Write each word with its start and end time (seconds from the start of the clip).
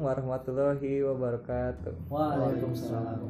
Assalamualaikum 0.00 0.32
warahmatullahi 0.32 0.92
wabarakatuh. 1.04 1.94
Waalaikumsalam. 2.08 3.20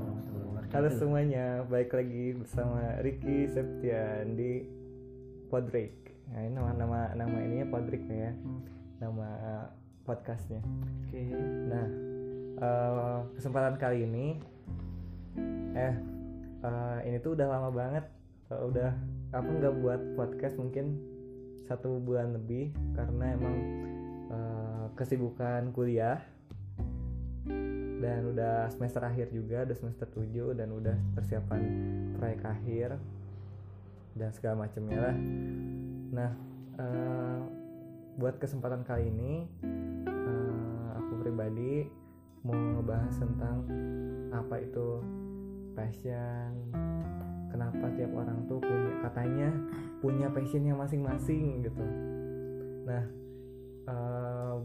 Halo 0.70 0.89
semuanya, 0.95 1.66
balik 1.66 1.98
lagi 1.98 2.39
bersama 2.39 2.95
Ricky 3.02 3.50
Septian 3.50 4.39
di 4.39 4.70
Podrick. 5.51 6.14
Nah, 6.30 6.46
ini 6.46 6.55
nama 6.55 6.70
nama 6.70 6.98
nama 7.19 7.37
ininya 7.43 7.66
Podrick 7.75 8.06
nih 8.06 8.23
ya, 8.23 8.33
Hmm. 8.38 8.62
nama 9.02 9.29
podcastnya. 10.06 10.62
Oke. 11.11 11.34
Nah, 11.75 11.87
eh, 12.62 13.19
kesempatan 13.34 13.75
kali 13.75 14.06
ini, 14.06 14.39
eh, 15.75 15.95
eh, 16.62 16.98
ini 17.02 17.19
tuh 17.19 17.34
udah 17.34 17.50
lama 17.50 17.75
banget, 17.75 18.06
Eh, 18.47 18.62
udah 18.62 18.95
apa 19.34 19.50
nggak 19.59 19.75
buat 19.83 20.00
podcast 20.14 20.55
mungkin 20.55 21.02
satu 21.66 21.98
bulan 21.98 22.30
lebih 22.30 22.70
karena 22.95 23.34
emang 23.34 23.59
eh, 24.30 24.87
kesibukan 24.95 25.75
kuliah 25.75 26.23
dan 28.01 28.21
udah 28.33 28.69
semester 28.73 29.05
akhir 29.05 29.33
juga, 29.33 29.65
udah 29.69 29.77
semester 29.77 30.09
7 30.09 30.57
dan 30.57 30.69
udah 30.73 30.97
persiapan 31.17 31.61
proyek 32.17 32.41
akhir 32.45 32.89
dan 34.17 34.31
segala 34.33 34.67
macamnya 34.67 34.98
lah. 34.98 35.17
Nah, 36.11 36.31
eh, 36.81 37.41
buat 38.21 38.37
kesempatan 38.37 38.84
kali 38.84 39.09
ini 39.09 39.48
eh, 40.05 40.87
aku 41.01 41.25
pribadi 41.25 41.89
mau 42.45 42.56
ngebahas 42.56 43.17
tentang 43.17 43.64
apa 44.33 44.61
itu 44.61 45.01
passion 45.73 46.53
kenapa 47.53 47.89
tiap 47.97 48.12
orang 48.17 48.45
tuh 48.48 48.61
punya 48.61 48.92
katanya 49.05 49.48
punya 50.01 50.27
passionnya 50.33 50.75
masing-masing 50.77 51.64
gitu 51.64 51.84
nah 52.84 53.05
eh, 53.89 54.57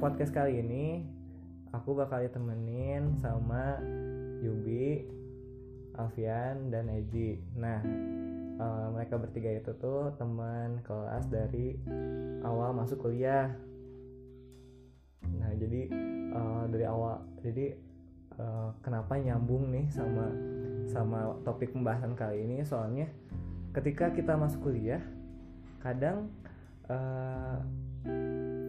podcast 0.00 0.32
kali 0.36 0.60
ini 0.60 1.08
aku 1.72 1.96
bakal 1.96 2.20
ditemenin 2.20 3.16
sama 3.16 3.80
Yubi 4.44 5.08
Alfian 5.96 6.68
dan 6.68 6.92
Eji. 6.92 7.40
Nah 7.56 7.80
eh, 8.60 8.86
mereka 8.92 9.16
bertiga 9.16 9.50
itu 9.56 9.72
tuh 9.80 10.12
teman 10.20 10.84
kelas 10.84 11.26
dari 11.32 11.80
awal 12.44 12.76
masuk 12.76 13.08
kuliah. 13.08 13.48
Nah 15.24 15.50
jadi 15.56 15.88
eh, 16.32 16.64
dari 16.68 16.84
awal 16.84 17.24
jadi 17.40 17.72
eh, 18.36 18.68
kenapa 18.84 19.16
nyambung 19.16 19.72
nih 19.72 19.88
sama 19.88 20.28
sama 20.92 21.40
topik 21.44 21.72
pembahasan 21.72 22.12
kali 22.12 22.44
ini? 22.44 22.60
Soalnya 22.68 23.08
ketika 23.72 24.12
kita 24.12 24.36
masuk 24.36 24.68
kuliah 24.68 25.00
kadang 25.80 26.28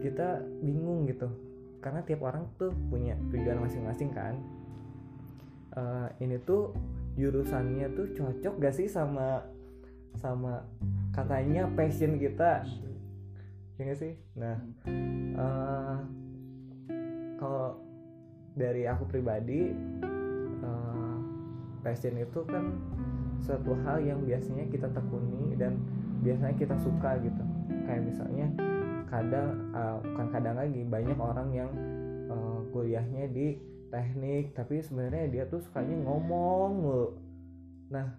kita 0.00 0.40
bingung 0.64 1.04
gitu 1.04 1.28
karena 1.84 2.00
tiap 2.00 2.24
orang 2.24 2.48
tuh 2.56 2.72
punya 2.88 3.12
tujuan 3.28 3.60
masing-masing 3.60 4.08
kan. 4.16 4.40
Eh, 5.76 6.08
ini 6.24 6.40
tuh 6.40 6.72
jurusannya 7.20 7.92
tuh 7.92 8.08
cocok 8.16 8.54
gak 8.56 8.72
sih 8.72 8.88
sama 8.88 9.44
sama 10.16 10.64
katanya 11.12 11.68
passion 11.76 12.16
kita? 12.16 12.64
Ya 13.76 13.82
gak 13.84 14.00
sih? 14.00 14.16
Nah 14.32 14.56
eh, 15.36 15.96
kalau 17.36 17.76
dari 18.56 18.88
aku 18.88 19.04
pribadi 19.04 19.76
eh, 20.64 21.16
passion 21.84 22.16
itu 22.16 22.40
kan 22.48 22.80
suatu 23.44 23.76
hal 23.84 24.00
yang 24.00 24.24
biasanya 24.24 24.64
kita 24.72 24.88
tekuni 24.88 25.52
dan 25.60 25.76
biasanya 26.24 26.56
kita 26.56 26.80
suka 26.80 27.20
gitu. 27.20 27.44
Kayak 27.84 28.08
misalnya 28.08 28.48
kadang 29.08 29.72
eh, 29.72 29.96
bukan 30.02 30.26
kadang 30.32 30.56
lagi 30.58 30.80
banyak 30.84 31.18
orang 31.18 31.48
yang 31.54 31.70
eh, 32.28 32.58
kuliahnya 32.72 33.24
di 33.30 33.56
teknik 33.92 34.56
tapi 34.58 34.82
sebenarnya 34.82 35.30
dia 35.30 35.44
tuh 35.46 35.62
sukanya 35.62 35.94
ngomong 36.02 36.72
mulu. 36.82 37.08
Nah 37.94 38.16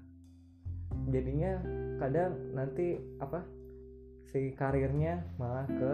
jadinya 1.12 1.59
kadang 2.00 2.56
nanti 2.56 2.96
apa 3.19 3.44
si 4.31 4.56
karirnya 4.56 5.22
malah 5.35 5.68
ke 5.68 5.94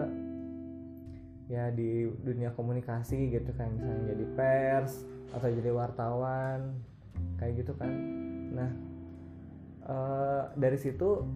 ya 1.50 1.68
di 1.74 2.08
dunia 2.22 2.54
komunikasi 2.54 3.28
gitu 3.28 3.50
kayak 3.52 3.76
misalnya 3.76 4.14
jadi 4.14 4.26
pers 4.38 5.04
atau 5.34 5.48
jadi 5.50 5.70
wartawan 5.74 6.78
kayak 7.42 7.66
gitu 7.66 7.72
kan. 7.74 7.92
Nah 8.54 8.70
eh, 9.90 10.42
dari 10.54 10.78
situ 10.78 11.26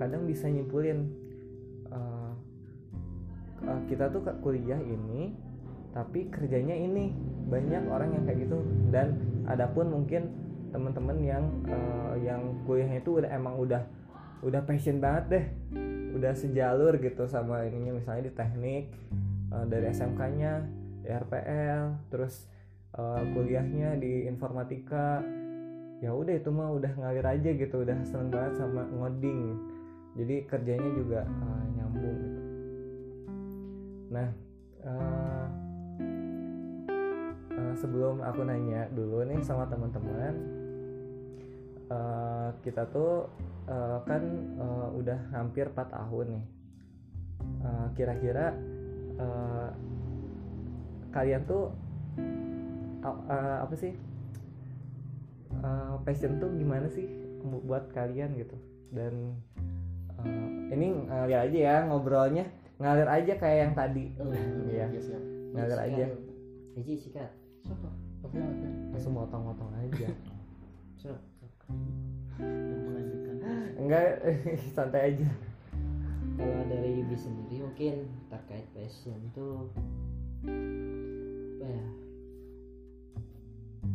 kadang 0.00 0.24
bisa 0.24 0.48
nyimpulin 0.48 1.12
eh, 3.66 3.80
kita 3.90 4.10
tuh 4.10 4.22
kuliah 4.42 4.80
ini 4.80 5.52
tapi 5.92 6.32
kerjanya 6.32 6.74
ini. 6.74 7.12
Banyak 7.52 7.84
orang 7.88 8.16
yang 8.16 8.24
kayak 8.24 8.48
gitu. 8.48 8.58
Dan 8.88 9.20
adapun 9.44 9.92
mungkin 9.92 10.32
teman-teman 10.72 11.16
yang 11.20 11.44
eh, 11.68 12.14
yang 12.24 12.64
kuliahnya 12.64 13.04
itu 13.04 13.20
udah 13.20 13.28
emang 13.28 13.60
udah 13.60 13.84
udah 14.40 14.60
passion 14.64 14.98
banget 14.98 15.24
deh. 15.28 15.44
Udah 16.16 16.32
sejalur 16.32 16.96
gitu 17.00 17.24
sama 17.28 17.64
ininya 17.68 17.96
misalnya 18.00 18.28
di 18.28 18.32
teknik 18.32 18.84
eh, 19.52 19.64
dari 19.68 19.86
SMK-nya 19.92 20.52
RPL 21.04 22.08
terus 22.08 22.48
eh, 22.96 23.22
kuliahnya 23.36 24.00
di 24.00 24.24
informatika. 24.24 25.20
Ya 26.02 26.10
udah 26.10 26.34
itu 26.34 26.50
mah 26.50 26.72
udah 26.72 26.92
ngalir 26.98 27.26
aja 27.28 27.50
gitu. 27.52 27.84
Udah 27.84 28.00
seneng 28.08 28.32
banget 28.32 28.58
sama 28.58 28.88
ngoding. 28.96 29.60
Jadi 30.16 30.48
kerjanya 30.48 30.90
juga 30.96 31.20
eh, 31.28 31.64
nyambung 31.76 32.16
gitu 32.16 32.31
nah 34.12 34.28
eh, 34.84 35.46
eh, 37.56 37.74
sebelum 37.80 38.20
aku 38.20 38.44
nanya 38.44 38.92
dulu 38.92 39.24
nih 39.24 39.40
sama 39.40 39.64
teman-teman 39.72 40.36
eh, 41.88 42.48
kita 42.60 42.84
tuh 42.92 43.26
eh, 43.72 43.98
kan 44.04 44.22
eh, 44.60 44.88
udah 45.00 45.18
hampir 45.32 45.72
4 45.72 45.88
tahun 45.88 46.28
nih. 46.38 46.46
Kira-kira 47.92 48.56
eh, 49.16 49.68
kalian 51.12 51.42
tuh 51.48 51.72
eh, 53.04 53.56
apa 53.64 53.74
sih? 53.76 53.92
Eh, 55.62 55.94
passion 56.02 56.40
tuh 56.42 56.50
gimana 56.58 56.90
sih 56.90 57.06
bu- 57.44 57.62
buat 57.62 57.92
kalian 57.94 58.34
gitu? 58.34 58.56
Dan 58.90 59.36
eh, 60.20 60.48
ini 60.74 61.06
ngalir 61.06 61.38
aja 61.48 61.58
ya 61.58 61.76
ngobrolnya 61.86 62.48
ngalir 62.82 63.06
aja 63.06 63.32
kayak 63.38 63.58
yang 63.62 63.72
tadi 63.72 64.04
Iya. 64.66 64.86
siap. 64.98 65.22
ngalir 65.54 65.78
aja 65.78 66.04
Iji 66.72 66.96
sikat. 66.98 67.30
Oke, 68.24 68.40
oke. 68.40 68.68
langsung 68.90 69.12
motong-motong 69.12 69.70
aja 69.76 70.08
enggak 73.82 74.24
santai 74.76 75.12
aja 75.12 75.28
Kalau 76.32 76.64
dari 76.64 76.96
Yubi 76.96 77.12
sendiri 77.12 77.60
mungkin 77.60 78.08
terkait 78.32 78.64
passion 78.72 79.20
tuh 79.36 79.68
apa 81.60 81.66
ya? 81.68 81.84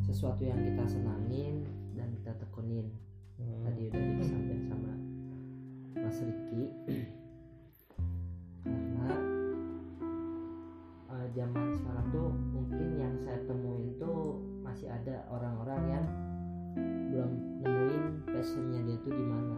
Sesuatu 0.06 0.46
yang 0.46 0.62
kita 0.62 0.86
senangin 0.88 1.66
dan 1.98 2.14
kita 2.14 2.32
tekunin. 2.40 2.88
Hmm. 3.36 3.66
Tadi 3.68 3.90
udah 3.92 4.02
disampaikan 4.22 4.62
sama 4.70 4.94
Mas 5.98 6.22
Riki. 6.24 6.64
Zaman 11.38 11.78
sekarang 11.78 12.08
tuh 12.10 12.30
mungkin 12.50 12.88
yang 12.98 13.14
saya 13.22 13.38
temuin 13.46 13.94
tuh 14.02 14.42
masih 14.66 14.90
ada 14.90 15.22
orang-orang 15.30 15.82
yang 15.86 16.06
belum 17.14 17.32
nemuin 17.62 18.06
passionnya 18.26 18.82
dia 18.82 18.98
tuh 19.06 19.14
di 19.14 19.26
mana. 19.30 19.58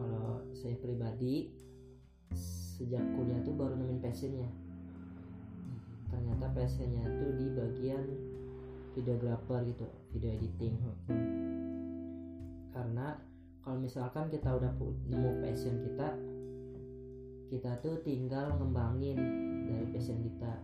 Kalau 0.00 0.40
saya 0.56 0.72
pribadi 0.80 1.52
sejak 2.32 3.04
kuliah 3.12 3.44
tuh 3.44 3.52
baru 3.52 3.76
nemuin 3.76 4.00
passionnya. 4.00 4.48
Ternyata 6.08 6.48
passionnya 6.56 7.04
tuh 7.04 7.30
di 7.36 7.46
bagian 7.52 8.04
videographer 8.96 9.68
gitu 9.68 9.84
video 10.16 10.32
editing. 10.32 10.80
Karena 12.72 13.20
kalau 13.60 13.84
misalkan 13.84 14.32
kita 14.32 14.48
udah 14.48 14.72
nemu 15.12 15.44
passion 15.44 15.76
kita 15.84 16.31
kita 17.52 17.76
tuh 17.84 18.00
tinggal 18.00 18.56
ngembangin 18.56 19.20
dari 19.68 19.84
passion 19.92 20.16
kita. 20.24 20.56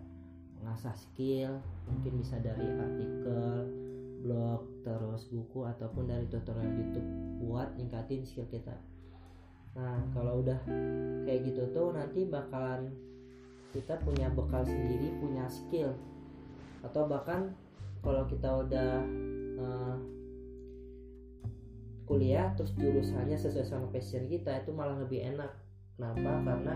Mengasah 0.56 0.96
skill 0.96 1.60
mungkin 1.84 2.24
bisa 2.24 2.40
dari 2.40 2.64
artikel 2.64 3.68
blog 4.24 4.64
terus 4.82 5.28
buku 5.28 5.68
ataupun 5.68 6.08
dari 6.08 6.24
tutorial 6.32 6.64
YouTube 6.64 7.08
buat 7.44 7.76
ningkatin 7.76 8.24
skill 8.24 8.48
kita. 8.48 8.72
Nah 9.76 10.00
kalau 10.16 10.40
udah 10.40 10.56
kayak 11.28 11.44
gitu 11.52 11.68
tuh 11.76 11.92
nanti 11.92 12.24
bakalan 12.24 12.88
kita 13.76 14.00
punya 14.00 14.32
bekal 14.32 14.64
sendiri 14.64 15.12
punya 15.20 15.44
skill. 15.52 15.92
Atau 16.80 17.04
bahkan 17.04 17.52
kalau 18.00 18.24
kita 18.24 18.64
udah 18.64 19.04
eh, 19.60 19.96
kuliah 22.08 22.48
terus 22.56 22.72
jurusannya 22.80 23.36
sesuai 23.36 23.68
sama 23.68 23.86
passion 23.92 24.24
kita 24.24 24.64
itu 24.64 24.72
malah 24.72 24.96
lebih 24.96 25.20
enak 25.36 25.67
kenapa? 25.98 26.30
Karena 26.46 26.74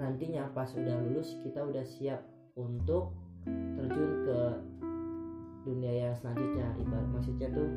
nantinya 0.00 0.48
pas 0.56 0.72
udah 0.72 0.96
lulus 1.04 1.36
kita 1.44 1.60
udah 1.60 1.84
siap 1.84 2.24
untuk 2.56 3.12
terjun 3.76 4.10
ke 4.24 4.38
dunia 5.68 5.92
yang 6.08 6.14
selanjutnya. 6.16 6.72
Ibarat 6.80 7.08
maksudnya 7.12 7.48
tuh 7.52 7.68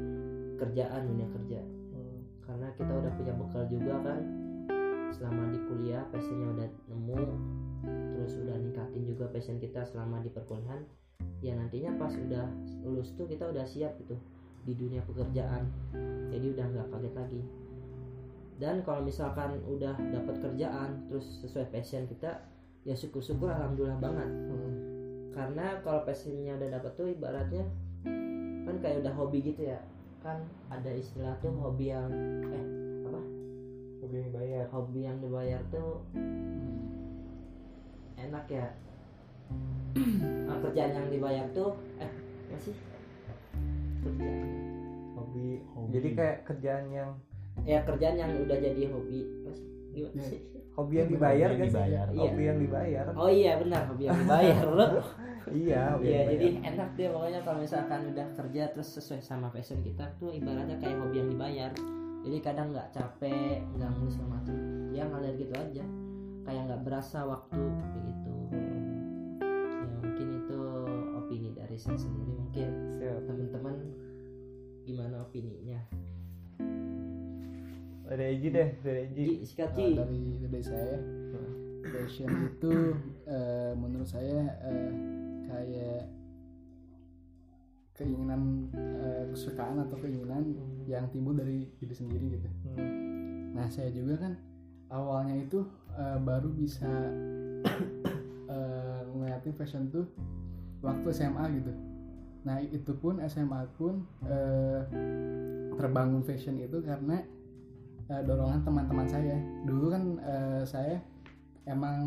kerjaan 0.56 1.04
dunia 1.12 1.28
kerja. 1.36 1.62
Hmm. 1.92 2.20
karena 2.48 2.68
kita 2.80 2.92
udah 2.96 3.12
punya 3.20 3.34
bekal 3.36 3.64
juga 3.68 3.94
kan. 4.08 4.20
Selama 5.12 5.52
di 5.52 5.60
kuliah 5.68 6.04
passionnya 6.16 6.48
udah 6.56 6.68
nemu 6.88 7.22
terus 8.16 8.34
udah 8.40 8.56
ningkatin 8.60 9.04
juga 9.08 9.26
passion 9.32 9.58
kita 9.60 9.84
selama 9.88 10.20
di 10.20 10.28
perkuliahan 10.28 10.84
ya 11.40 11.56
nantinya 11.56 11.96
pas 11.96 12.12
udah 12.12 12.52
lulus 12.84 13.16
tuh 13.16 13.24
kita 13.24 13.48
udah 13.48 13.64
siap 13.64 13.96
gitu 14.00 14.16
di 14.64 14.74
dunia 14.80 15.04
pekerjaan. 15.04 15.68
Jadi 16.32 16.46
udah 16.56 16.66
nggak 16.72 16.88
kaget 16.88 17.14
lagi 17.16 17.42
dan 18.60 18.84
kalau 18.84 19.02
misalkan 19.02 19.56
udah 19.64 19.96
dapat 20.12 20.36
kerjaan 20.38 21.08
terus 21.08 21.40
sesuai 21.42 21.72
passion 21.72 22.04
kita 22.06 22.44
ya 22.84 22.92
syukur-syukur 22.92 23.48
alhamdulillah 23.48 23.98
banget 23.98 24.30
Hmm. 24.30 24.74
karena 25.32 25.80
kalau 25.80 26.04
passionnya 26.04 26.60
udah 26.60 26.70
dapat 26.76 26.92
tuh 26.94 27.08
ibaratnya 27.08 27.64
kan 28.64 28.76
kayak 28.78 29.00
udah 29.02 29.14
hobi 29.16 29.40
gitu 29.42 29.64
ya 29.66 29.80
kan 30.20 30.44
ada 30.68 30.92
istilah 30.92 31.32
tuh 31.40 31.56
hobi 31.56 31.90
yang 31.90 32.12
eh 32.52 32.66
apa 33.04 33.20
Hobi 34.00 34.16
yang 34.18 34.32
bayar. 34.32 34.66
hobi 34.70 35.00
yang 35.02 35.18
dibayar 35.20 35.62
tuh 35.72 36.04
enak 38.16 38.46
ya 38.48 38.68
Nah, 40.46 40.58
kerjaan 40.62 40.94
yang 40.94 41.08
dibayar 41.10 41.46
tuh 41.50 41.74
eh 41.98 42.12
masih 42.52 42.76
kerjaan 44.06 44.46
Hobi. 45.18 45.62
Hobi. 45.74 45.90
Jadi 45.90 46.10
kayak 46.14 46.38
kerjaan 46.46 46.86
yang 46.90 47.12
ya 47.64 47.80
kerjaan 47.84 48.16
yang 48.16 48.32
udah 48.40 48.58
jadi 48.58 48.82
hobi. 48.90 49.20
Masih 49.44 49.66
gimana 49.90 50.16
Ya. 50.16 50.26
sih? 50.28 50.40
Hobi 50.72 50.94
yang 50.96 51.10
dibayar 51.10 51.50
kan 51.50 51.66
dibayar. 51.66 52.06
Hobi 52.10 52.42
yang 52.42 52.58
dibayar. 52.58 53.06
oh 53.12 53.28
iya 53.28 53.52
benar 53.58 53.82
hobi 53.88 54.04
yang 54.06 54.18
dibayar. 54.18 54.64
Loh 54.66 54.92
Iya, 55.50 55.98
hobi 55.98 56.06
Iya 56.06 56.22
jadi 56.30 56.48
enak 56.64 56.90
deh 56.94 57.10
pokoknya 57.10 57.40
kalau 57.42 57.58
misalkan 57.58 58.00
udah 58.08 58.28
kerja 58.32 58.64
terus 58.70 58.90
sesuai 58.94 59.18
sama 59.20 59.50
passion 59.50 59.82
kita 59.82 60.06
tuh 60.16 60.30
ibaratnya 60.30 60.78
kayak 60.78 61.00
hobi 61.00 61.16
yang 61.18 61.30
dibayar. 61.30 61.72
Jadi 62.20 62.38
kadang 62.40 62.70
nggak 62.70 62.92
capek 62.92 63.64
nggak 63.74 63.90
ngurus 63.90 64.14
segala 64.14 64.30
macam. 64.38 64.56
Ya 64.92 65.04
ngalir 65.04 65.34
gitu 65.36 65.54
aja. 65.54 65.86
Kayak 66.44 66.62
nggak 66.66 66.82
berasa 66.84 67.20
waktu 67.24 67.60
begitu 67.96 68.32
Hmm. 68.50 69.38
ya 69.80 69.96
mungkin 70.00 70.28
itu 70.38 70.60
opini 71.16 71.50
dari 71.52 71.76
saya 71.76 71.98
sendiri. 71.98 72.32
Mungkin 72.36 72.70
teman-teman 73.26 73.76
gimana 74.86 75.22
opininya 75.22 75.80
Ada 78.10 78.24
Eji 78.26 78.48
deh, 78.50 78.70
dari 78.82 79.00
Eji. 79.06 79.14
Ji 79.14 79.46
sikat 79.46 79.78
Nah, 79.78 80.02
dari 80.02 80.22
dari 80.42 80.64
saya 80.66 80.98
Hmm. 81.30 81.86
passion 81.94 82.32
itu 82.50 82.74
eh, 83.30 83.72
menurut 83.78 84.10
saya 84.10 84.50
eh, 84.66 84.92
kayak 85.46 86.02
keinginan 87.94 88.72
eh, 88.74 89.24
kesukaan 89.30 89.84
atau 89.86 90.00
keinginan 90.02 90.56
yang 90.90 91.06
timbul 91.14 91.38
dari 91.38 91.70
diri 91.78 91.94
sendiri 91.94 92.40
gitu. 92.40 92.50
Hmm. 92.66 93.54
Nah 93.54 93.70
saya 93.70 93.94
juga 93.94 94.26
kan 94.26 94.34
awalnya 94.90 95.46
itu 95.46 95.62
eh, 95.94 96.18
baru 96.18 96.50
bisa 96.50 96.90
eh, 98.58 99.02
ngeliatin 99.06 99.54
fashion 99.54 99.92
tuh 99.94 100.10
waktu 100.82 101.14
SMA 101.14 101.46
gitu. 101.62 101.74
Nah 102.48 102.58
itu 102.64 102.92
pun 102.98 103.22
SMA 103.28 103.70
pun 103.78 104.02
eh, 104.26 104.82
terbangun 105.78 106.26
fashion 106.26 106.58
itu 106.58 106.82
karena 106.82 107.22
eh, 108.10 108.22
dorongan 108.22 108.62
teman-teman 108.62 109.06
saya. 109.06 109.38
Dulu 109.64 109.86
kan 109.90 110.04
eh, 110.20 110.62
saya 110.66 110.98
emang 111.64 112.02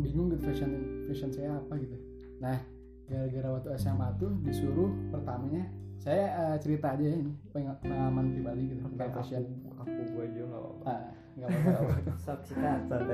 bingung 0.00 0.32
gitu 0.32 0.48
fashion 0.48 0.72
fashion 1.04 1.28
saya 1.28 1.56
apa 1.56 1.76
gitu. 1.76 1.96
Nah 2.40 2.56
gara-gara 3.04 3.48
waktu 3.52 3.68
SMA 3.76 4.08
tuh 4.16 4.32
disuruh 4.40 4.88
pertamanya 5.12 5.68
saya 6.00 6.24
eh, 6.32 6.56
cerita 6.58 6.96
aja 6.96 7.04
ini 7.06 7.30
peng- 7.52 7.76
pengalaman 7.78 8.32
pribadi 8.32 8.66
gitu 8.66 8.80
tentang 8.82 8.96
Kayak 8.98 9.14
fashion. 9.20 9.42
aku, 9.44 9.84
aku 9.84 10.02
gua 10.10 10.24
aja 10.24 10.40
nggak 10.42 10.60
apa-apa. 10.60 10.82
Ah, 10.88 11.02
nggak 11.36 11.48
apa-apa. 11.48 11.94
sok 12.24 12.40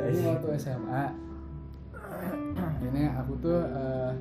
Ini 0.08 0.22
waktu 0.24 0.48
SMA 0.56 1.02
Ini 2.88 3.02
aku 3.14 3.32
tuh 3.38 3.58
eh, 3.58 4.12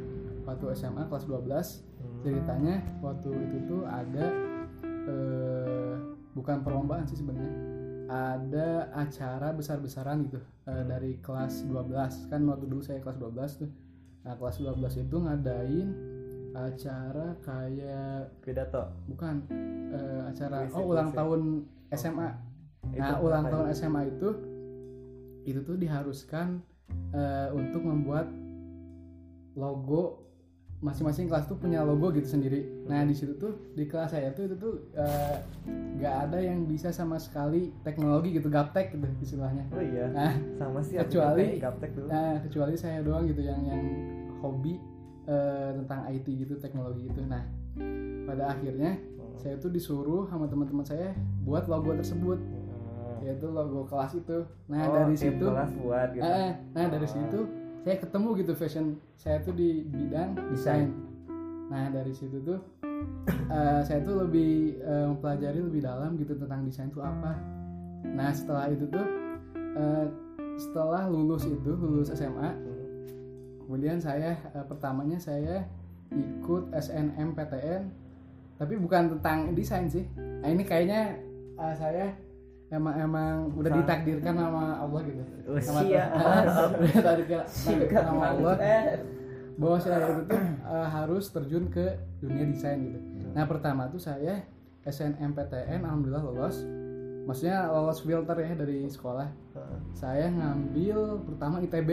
Waktu 0.43 0.65
SMA 0.73 1.03
kelas 1.05 1.25
12 1.27 1.85
Hmm. 1.97 2.21
Ceritanya 2.21 2.77
waktu 3.01 3.29
itu 3.49 3.57
tuh 3.65 3.81
ada 3.83 4.25
eh, 4.85 5.93
Bukan 6.33 6.61
perlombaan 6.61 7.09
sih 7.09 7.17
sebenarnya 7.17 7.49
Ada 8.07 8.87
acara 8.95 9.51
besar-besaran 9.51 10.27
gitu 10.27 10.39
eh, 10.63 10.83
Dari 10.83 11.19
kelas 11.19 11.67
12 11.67 12.31
Kan 12.31 12.47
waktu 12.47 12.65
dulu 12.65 12.79
saya 12.79 13.03
kelas 13.03 13.19
12 13.19 13.61
tuh. 13.63 13.69
Nah 14.23 14.33
kelas 14.35 14.57
12 14.59 15.03
itu 15.03 15.15
ngadain 15.19 15.89
acara 16.57 17.37
kayak 17.45 18.33
Pidato. 18.41 18.89
bukan 19.05 19.45
eh, 19.93 20.21
acara. 20.25 20.65
Oh 20.73 20.89
ulang 20.89 21.11
tahun 21.11 21.67
SMA 21.93 22.29
Nah, 22.87 22.95
Itu 22.95 23.13
ulang 23.27 23.45
tahun? 23.45 23.65
SMA 23.75 24.01
itu 24.07 24.29
itu 25.43 25.59
tuh 25.63 25.75
diharuskan 25.75 26.63
eh, 27.11 27.49
untuk 27.51 27.83
membuat 27.83 28.31
logo 29.53 30.23
masing-masing 30.77 31.25
kelas 31.25 31.45
tuh 31.45 31.57
punya 31.57 31.81
logo 31.81 32.13
gitu 32.13 32.29
sendiri. 32.29 32.85
Nah, 32.85 33.01
di 33.01 33.11
situ 33.11 33.33
tuh 33.33 33.73
di 33.73 33.83
kelas 33.83 34.13
saya 34.13 34.29
tuh 34.29 34.45
itu 34.45 34.55
tuh 34.55 34.73
nggak 35.97 36.15
ada 36.29 36.37
yang 36.37 36.63
bisa 36.63 36.89
sama 36.89 37.17
sekali 37.17 37.73
teknologi 37.81 38.29
gitu, 38.31 38.45
gaptek 38.47 38.93
gitu 38.93 39.09
istilahnya. 39.19 39.65
Oh 39.71 39.81
iya. 39.81 40.05
Nah, 40.07 40.37
Sama 40.55 40.79
sih 40.81 40.95
Kecuali- 40.95 41.57
gaptek 41.57 41.91
dulu. 41.91 42.07
nah 42.07 42.37
kecuali 42.39 42.73
saya 42.73 43.01
doang 43.01 43.25
gitu 43.25 43.41
yang 43.41 43.61
yang 43.63 43.81
hobi 44.37 44.77
eh, 45.25 45.69
tentang 45.75 46.07
IT 46.07 46.23
gitu, 46.23 46.55
teknologi 46.55 47.03
gitu. 47.03 47.19
Nah, 47.25 47.43
pada 48.23 48.47
akhirnya 48.49 48.95
Hmm. 48.95 49.35
saya 49.35 49.57
tuh 49.57 49.67
disuruh 49.67 50.23
sama 50.25 50.47
teman-teman 50.47 50.81
saya 50.81 51.11
buat 51.43 51.67
logo 51.67 51.91
tersebut 51.91 52.39
Hmm. 52.39 53.25
yaitu 53.25 53.43
logo 53.45 53.83
kelas 53.83 54.15
itu. 54.15 54.45
Nah, 54.69 54.87
Oh, 54.87 54.93
dari 54.95 55.17
situ 55.17 55.43
kelas 55.43 55.73
buat 55.75 56.09
gitu. 56.13 56.23
Eh, 56.23 56.51
nah 56.71 56.85
dari 56.87 57.03
Oh. 57.03 57.11
situ 57.11 57.39
saya 57.83 57.97
ketemu 58.01 58.27
gitu 58.41 58.53
fashion 58.57 58.85
saya 59.19 59.41
tuh 59.41 59.53
di 59.55 59.85
bidang 59.85 60.35
desain. 60.51 60.91
Nah 61.67 61.91
dari 61.91 62.11
situ 62.15 62.39
tuh 62.43 62.59
eh, 63.51 63.81
saya 63.83 63.99
tuh 64.03 64.27
lebih 64.27 64.79
eh, 64.81 65.05
mempelajari 65.11 65.59
lebih 65.59 65.81
dalam 65.83 66.15
gitu 66.19 66.35
tentang 66.35 66.63
desain 66.63 66.89
tuh 66.91 67.03
apa. 67.03 67.35
Nah 68.07 68.29
setelah 68.31 68.71
itu 68.71 68.85
tuh 68.87 69.07
eh, 69.55 70.05
setelah 70.57 71.05
lulus 71.05 71.45
itu 71.45 71.71
lulus 71.77 72.09
SMA, 72.11 72.49
kemudian 73.65 74.01
saya 74.01 74.35
eh, 74.55 74.65
pertamanya 74.65 75.21
saya 75.21 75.63
ikut 76.11 76.71
SNMPTN, 76.71 77.83
tapi 78.57 78.73
bukan 78.79 79.17
tentang 79.17 79.51
desain 79.53 79.85
sih. 79.91 80.07
Nah 80.17 80.49
ini 80.49 80.63
kayaknya 80.65 81.19
eh, 81.59 81.75
saya 81.77 82.05
emang 82.67 82.95
emang 82.99 83.33
udah 83.55 83.71
ditakdirkan 83.71 84.33
sama 84.35 84.63
Allah 84.83 85.01
gitu. 85.07 85.21
Sama 85.63 85.79
ditakdirkan 86.83 87.41
sikat 87.47 88.03
sama 88.03 88.23
Allah 88.35 88.55
bahwa 89.57 89.77
saya 89.81 89.97
itu 90.13 90.21
tuh 90.29 90.37
eh, 90.45 90.87
harus 90.93 91.25
terjun 91.33 91.65
ke 91.73 91.85
dunia 92.21 92.45
desain 92.45 92.77
gitu. 92.77 92.99
Nah 93.33 93.45
pertama 93.49 93.89
tuh 93.89 93.97
saya 93.97 94.45
SNMPTN 94.85 95.81
alhamdulillah 95.83 96.23
lolos. 96.23 96.61
Maksudnya 97.27 97.67
lolos 97.67 97.99
filter 98.05 98.37
ya 98.39 98.55
dari 98.55 98.87
sekolah. 98.87 99.27
Heeh. 99.27 99.79
Saya 99.91 100.31
ngambil 100.31 101.27
pertama 101.27 101.59
ITB. 101.59 101.89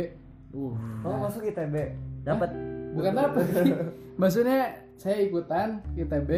Uh, 0.54 0.70
Oh, 1.02 1.10
nah, 1.10 1.26
masuk 1.26 1.42
ITB. 1.42 1.74
dapat 2.22 2.46
bukan 2.94 3.14
apa? 3.18 3.42
Maksudnya 4.22 4.86
saya 4.94 5.18
ikutan 5.26 5.82
ITB, 5.98 6.30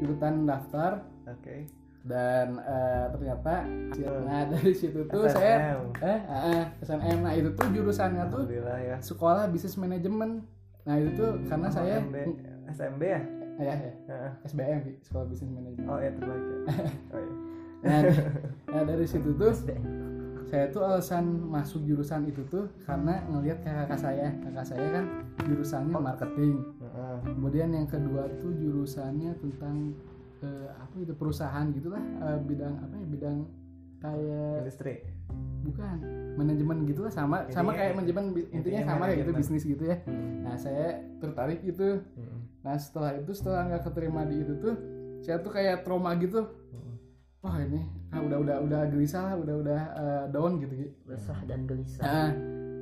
ikutan 0.00 0.48
daftar 0.48 1.04
Oke. 1.28 1.68
Dan 2.02 2.56
eh, 2.58 3.04
ternyata 3.10 3.54
Hmm. 3.90 4.24
nah 4.24 4.42
dari 4.46 4.72
situ 4.72 5.04
tuh 5.04 5.28
saya 5.28 5.76
SNM. 5.76 5.80
eh 6.00 6.20
eh, 6.22 6.40
eh, 6.50 6.64
SNM 6.80 7.18
nah 7.20 7.32
itu 7.32 7.48
tuh 7.52 7.68
jurusannya 7.68 8.24
tuh 8.26 8.42
ya. 8.48 8.96
sekolah 8.98 9.44
bisnis 9.46 9.76
manajemen 9.76 10.40
nah 10.82 10.96
itu 10.96 11.12
tuh 11.12 11.36
karena 11.44 11.68
Oh, 11.68 11.74
saya 11.74 12.00
SMB, 12.00 12.16
SMB 12.70 13.02
ya? 13.02 13.20
ya, 13.58 13.74
ya 13.76 13.92
Heeh. 14.08 14.30
SBM 14.42 14.78
sekolah 15.02 15.26
bisnis 15.26 15.50
manajemen 15.50 15.84
Oh 15.84 15.98
ya 15.98 16.10
terbalik 16.10 16.40
ya. 16.40 16.56
Oh 17.06 17.20
iya. 17.20 17.32
nah, 17.80 18.00
nah, 18.72 18.82
dari 18.86 19.04
situ 19.04 19.30
tuh 19.34 19.52
saya 20.42 20.66
tuh 20.66 20.82
alasan 20.82 21.24
masuk 21.46 21.84
jurusan 21.84 22.26
itu 22.26 22.42
tuh 22.44 22.66
karena 22.80 23.22
ngelihat 23.28 23.60
kakak 23.60 23.94
saya 23.96 24.32
kakak 24.40 24.66
saya 24.66 24.86
kan 24.90 25.04
jurusannya 25.44 25.94
marketing 25.94 26.64
Heeh. 26.80 27.16
kemudian 27.28 27.68
yang 27.70 27.86
kedua 27.86 28.24
tuh 28.36 28.50
jurusannya 28.52 29.30
tentang 29.36 29.92
eh, 30.40 30.68
apa 30.72 30.94
itu 30.96 31.12
perusahaan 31.12 31.66
gitulah 31.70 32.00
eh, 32.00 32.38
bidang 32.40 32.74
apa 32.78 32.94
ya 32.94 33.06
bidang 33.06 33.38
kayak 33.98 34.58
Industri. 34.62 34.94
bukan 35.60 35.96
manajemen 36.34 36.76
gitulah 36.84 37.08
sama 37.08 37.44
sama 37.46 37.70
Intinya- 37.70 37.76
kayak 37.76 37.92
manajemen 37.94 38.24
intinya 38.30 38.56
intinya 38.56 38.80
sama 38.86 39.02
kayak 39.04 39.18
gitu 39.18 39.32
bisnis 39.34 39.64
gitu 39.66 39.84
ya 39.84 39.96
Hmm. 40.00 40.40
nah 40.40 40.54
saya 40.56 40.86
tertarik 41.18 41.60
gitu 41.60 42.00
Hmm. 42.10 42.40
nah 42.58 42.74
setelah 42.74 43.12
itu 43.14 43.30
setelah 43.30 43.60
nggak 43.66 43.82
keterima 43.84 44.24
di 44.24 44.36
itu 44.38 44.54
tuh 44.56 44.74
saya 45.20 45.36
tuh 45.38 45.50
kayak 45.50 45.84
trauma 45.84 46.16
gitu 46.16 46.40
Hmm. 46.40 46.96
wah 47.40 47.56
ini 47.58 47.84
ah 48.08 48.20
udah 48.20 48.38
udah 48.38 48.56
udah 48.62 48.80
gelisah 48.88 49.22
lah 49.22 49.34
udah 49.36 49.54
udah 49.58 49.80
eh, 49.94 50.24
down 50.30 50.52
gitu 50.58 50.74
gitu 50.78 50.92
resah 51.04 51.36
dan 51.44 51.60
gelisah 51.62 52.00
nah, 52.02 52.30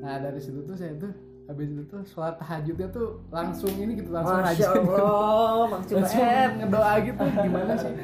nah 0.00 0.14
dari 0.20 0.38
situ 0.38 0.62
tuh 0.62 0.72
saya 0.72 0.94
tuh 0.94 1.10
habis 1.48 1.68
itu 1.72 1.82
tuh 1.88 2.04
sholat 2.04 2.36
tahajudnya 2.36 2.88
tuh 2.92 3.24
langsung 3.32 3.72
ini 3.80 3.96
gitu 3.96 4.12
langsung 4.12 4.36
Masya 4.44 4.68
rajin. 4.68 4.68
Allah 4.68 5.64
Bang 5.64 5.70
langsung 5.72 5.96
Cubaep 6.04 6.50
ngedoa 6.60 6.92
gitu. 7.00 7.24
Gimana 7.48 7.74
sih? 7.80 7.94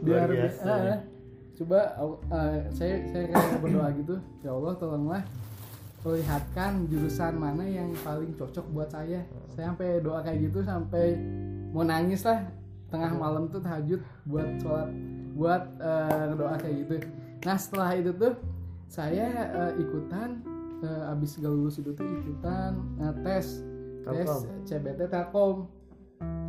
Biar 0.00 0.26
biasa, 0.26 0.66
ah, 0.66 0.78
ya. 0.82 0.96
coba 1.60 1.80
eh, 2.34 2.58
saya 2.74 2.94
saya 3.14 3.24
kayak 3.30 3.60
berdoa 3.62 3.88
gitu. 3.94 4.14
Ya 4.42 4.50
Allah 4.50 4.72
tolonglah 4.74 5.22
perlihatkan 6.00 6.72
jurusan 6.90 7.34
mana 7.38 7.62
yang 7.62 7.94
paling 8.02 8.34
cocok 8.34 8.66
buat 8.74 8.90
saya. 8.90 9.22
Saya 9.54 9.70
sampai 9.70 10.02
doa 10.02 10.18
kayak 10.26 10.50
gitu 10.50 10.58
sampai 10.66 11.14
mau 11.70 11.86
nangis 11.86 12.26
lah. 12.26 12.42
Tengah 12.90 13.14
malam 13.14 13.46
tuh 13.54 13.62
tahajud 13.62 14.02
buat 14.26 14.50
sholat 14.58 14.90
buat 15.38 15.62
eh, 15.78 16.26
doa 16.34 16.58
kayak 16.58 16.74
gitu. 16.82 16.94
Nah 17.46 17.54
setelah 17.54 17.94
itu 17.94 18.10
tuh 18.18 18.34
saya 18.90 19.30
eh, 19.46 19.72
ikutan 19.78 20.42
eh, 20.84 21.12
abis 21.12 21.40
gak 21.40 21.52
lulus 21.52 21.76
itu 21.80 21.90
tuh 21.92 22.04
ikutan 22.04 22.80
eh, 23.00 23.14
tes 23.24 23.46
tes. 24.04 24.30
CBT 24.66 25.00
Telkom 25.12 25.68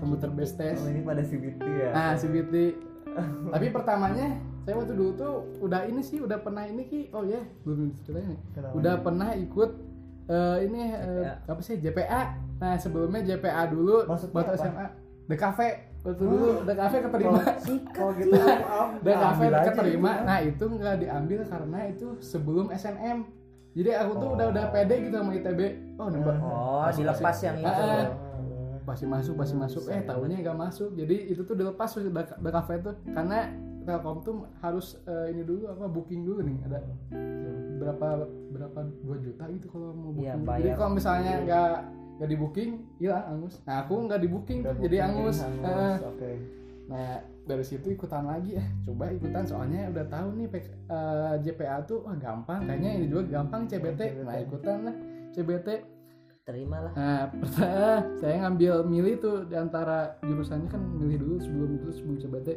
computer 0.01 0.29
based 0.33 0.57
test 0.57 0.83
Oh 0.83 0.89
ini 0.89 1.01
pada 1.05 1.21
CBT 1.23 1.61
ya. 1.61 1.89
Nah, 1.93 2.11
CBT. 2.17 2.55
Tapi 3.53 3.67
pertamanya 3.69 4.39
saya 4.61 4.77
waktu 4.77 4.93
dulu 4.93 5.11
tuh 5.17 5.33
udah 5.61 5.85
ini 5.89 6.01
sih 6.01 6.19
udah 6.21 6.41
pernah 6.41 6.65
ini 6.65 6.83
ki. 6.87 7.01
Oh 7.13 7.23
ya, 7.23 7.41
belum 7.63 7.93
ceritain 8.03 8.35
nih. 8.35 8.39
Kenapa? 8.55 8.73
Udah 8.77 8.95
pernah 8.99 9.29
ikut 9.35 9.71
eh, 10.31 10.57
ini 10.65 10.81
JPA. 10.91 11.33
apa 11.47 11.61
sih 11.61 11.75
JPA. 11.79 12.21
Nah, 12.61 12.73
sebelumnya 12.77 13.21
JPA 13.25 13.63
dulu 13.73 14.05
Maksudnya 14.05 14.35
waktu 14.37 14.53
apa? 14.53 14.63
SMA. 14.63 14.87
The 15.29 15.37
Cafe. 15.37 15.69
Waktu 16.01 16.23
dulu 16.25 16.49
The 16.65 16.75
Cafe 16.75 16.97
keterima. 17.05 17.41
Kalau 17.93 18.11
gitu 18.17 18.33
maaf. 18.33 18.89
The 19.01 19.13
Cafe 19.13 19.43
aja 19.47 19.71
keterima. 19.71 20.11
gitu. 20.11 20.27
Nah, 20.27 20.39
itu 20.43 20.65
nggak 20.67 20.95
diambil 21.03 21.39
karena 21.47 21.79
itu 21.89 22.07
sebelum 22.19 22.65
SNM. 22.73 23.17
Jadi 23.71 23.89
aku 23.95 24.11
tuh 24.19 24.29
udah 24.35 24.45
udah 24.51 24.65
pede 24.75 24.95
gitu 25.07 25.15
sama 25.15 25.31
ITB. 25.31 25.61
Oh, 25.95 26.07
nembak. 26.11 26.35
Oh 26.43 26.87
dilepas 26.91 27.37
yang 27.39 27.57
itu. 27.63 27.71
Ah, 27.71 28.07
pasti 28.83 29.05
masuk 29.07 29.33
pasti 29.39 29.55
masuk. 29.55 29.83
Eh 29.87 30.01
tahunya 30.03 30.43
nggak 30.43 30.57
masuk. 30.59 30.89
Jadi 30.99 31.31
itu 31.31 31.41
tuh 31.47 31.55
dilepas 31.55 31.87
the 31.95 32.51
cafe 32.51 32.83
tuh. 32.83 32.95
Karena 33.07 33.47
Telkom 33.81 34.21
tuh 34.21 34.35
harus 34.61 34.99
eh, 35.09 35.33
ini 35.33 35.41
dulu 35.41 35.65
apa 35.71 35.85
booking 35.89 36.21
dulu 36.21 36.39
nih. 36.45 36.57
Ada 36.69 36.79
berapa 37.81 38.07
berapa 38.53 38.79
2 39.01 39.25
juta 39.25 39.43
gitu 39.49 39.65
kalau 39.73 39.89
mau 39.95 40.11
booking. 40.13 40.45
Iya, 40.45 40.57
jadi 40.61 40.69
kalau 40.77 40.91
misalnya 40.93 41.33
nggak 41.41 41.71
nggak 42.21 42.29
di 42.29 42.37
booking 42.37 42.71
hilang 43.01 43.25
angus. 43.25 43.57
Nah 43.65 43.75
aku 43.81 43.93
nggak 44.05 44.21
di 44.21 44.29
booking 44.29 44.59
Udah 44.61 44.73
tuh 44.77 44.81
jadi 44.85 44.97
booking, 45.01 45.09
angus. 45.17 45.37
angus. 45.41 45.65
Eh, 45.65 45.95
Oke. 46.05 46.31
nah 46.91 47.09
dari 47.45 47.63
situ 47.65 47.93
ikutan 47.93 48.25
lagi. 48.25 48.57
Ya 48.57 48.65
coba 48.85 49.09
ikutan 49.09 49.43
soalnya 49.45 49.89
udah 49.89 50.05
tahu 50.07 50.27
nih 50.37 50.47
PK, 50.49 50.65
eh, 50.67 51.35
JPA 51.45 51.77
tuh 51.85 52.05
wah 52.05 52.15
gampang. 52.17 52.65
Kayaknya 52.65 52.91
ini 53.01 53.05
juga 53.09 53.23
gampang 53.41 53.65
CBT 53.69 54.25
nah 54.25 54.37
ikutan 54.37 54.77
lah 54.85 54.95
CBT 55.31 55.69
Terimalah. 56.41 56.93
Nah, 56.97 57.29
pertama 57.29 58.01
saya 58.17 58.35
ngambil 58.41 58.73
milih 58.89 59.21
tuh 59.21 59.45
di 59.45 59.53
antara 59.53 60.17
jurusannya 60.25 60.73
kan 60.73 60.81
milih 60.81 61.21
dulu 61.21 61.35
sebelum 61.37 61.69
itu 61.77 61.87
sebelum 61.93 62.17
CBT. 62.17 62.49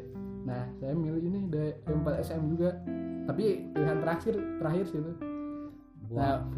Nah, 0.49 0.65
saya 0.81 0.97
milih 0.97 1.21
ini 1.21 1.39
dari 1.53 1.77
D4 1.85 2.09
SM 2.25 2.43
juga. 2.49 2.81
Tapi 3.29 3.45
pilihan 3.77 3.99
terakhir 4.01 4.35
terakhir 4.57 4.85
sih 4.89 4.99
itu. 5.05 5.13
Nah, 6.17 6.49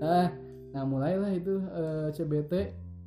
nah, 0.00 0.26
nah 0.72 0.82
mulailah 0.88 1.36
itu 1.36 1.60
eh, 1.60 2.08
CBT 2.16 2.52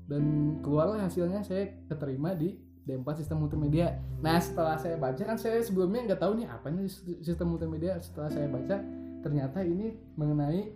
dan 0.06 0.24
keluarlah 0.62 1.06
hasilnya 1.06 1.42
saya 1.42 1.66
keterima 1.90 2.38
di 2.38 2.69
D4 2.90 3.22
sistem 3.22 3.46
multimedia. 3.46 4.02
Nah, 4.26 4.42
setelah 4.42 4.82
saya 4.82 4.98
baca 4.98 5.22
kan 5.22 5.38
saya 5.38 5.62
sebelumnya 5.62 6.10
nggak 6.10 6.22
tahu 6.26 6.42
nih 6.42 6.48
apa 6.50 6.74
nih 6.74 6.90
sistem 7.22 7.54
multimedia. 7.54 8.02
Setelah 8.02 8.34
saya 8.34 8.50
baca 8.50 8.82
ternyata 9.22 9.62
ini 9.62 9.94
mengenai 10.18 10.74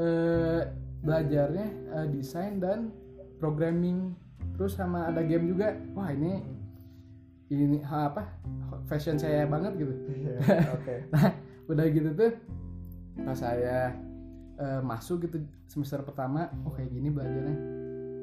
eh, 0.00 0.62
belajarnya 1.04 1.66
eh, 2.00 2.06
desain 2.16 2.56
dan 2.56 2.88
programming 3.36 4.16
terus 4.56 4.80
sama 4.80 5.12
ada 5.12 5.20
game 5.20 5.52
juga. 5.52 5.76
Wah, 5.92 6.08
ini 6.08 6.40
ini 7.52 7.84
apa? 7.84 8.40
fashion 8.86 9.18
saya 9.18 9.46
banget 9.46 9.82
gitu 9.82 9.92
Iya, 10.06 10.38
Oke. 10.78 10.94
udah 11.70 11.86
gitu 11.90 12.10
tuh 12.14 12.32
pas 13.26 13.36
saya 13.36 13.94
eh, 14.58 14.80
masuk 14.82 15.26
gitu 15.28 15.42
semester 15.66 16.02
pertama 16.02 16.50
oh 16.66 16.72
kayak 16.74 16.90
gini 16.90 17.10
belajarnya 17.10 17.56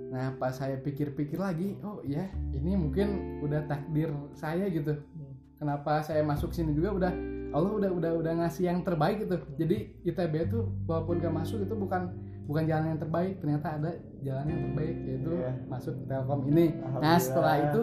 nah 0.07 0.31
pas 0.39 0.55
saya 0.55 0.79
pikir-pikir 0.79 1.35
lagi 1.35 1.75
oh 1.83 1.99
iya 2.01 2.31
ini 2.55 2.79
mungkin 2.79 3.39
udah 3.43 3.67
takdir 3.67 4.07
saya 4.31 4.71
gitu. 4.71 4.95
Kenapa 5.57 6.05
saya 6.05 6.21
masuk 6.21 6.53
sini 6.53 6.71
juga 6.77 6.93
udah 6.93 7.11
Allah 7.49 7.71
udah 7.81 7.89
udah 7.91 8.11
udah 8.21 8.33
ngasih 8.45 8.69
yang 8.69 8.85
terbaik 8.85 9.25
gitu. 9.25 9.41
Jadi 9.57 10.05
ITB 10.05 10.53
tuh 10.53 10.69
walaupun 10.85 11.17
gak 11.17 11.33
masuk 11.33 11.65
itu 11.65 11.73
bukan 11.73 12.13
bukan 12.45 12.63
jalan 12.69 12.93
yang 12.93 13.01
terbaik. 13.01 13.41
Ternyata 13.41 13.67
ada 13.81 13.91
jalan 14.21 14.45
yang 14.47 14.61
terbaik 14.69 14.95
yaitu 15.07 15.31
Iya. 15.33 15.51
masuk 15.65 15.95
Telkom 16.05 16.41
ini. 16.53 16.77
Nah 17.01 17.17
setelah 17.17 17.55
itu 17.67 17.81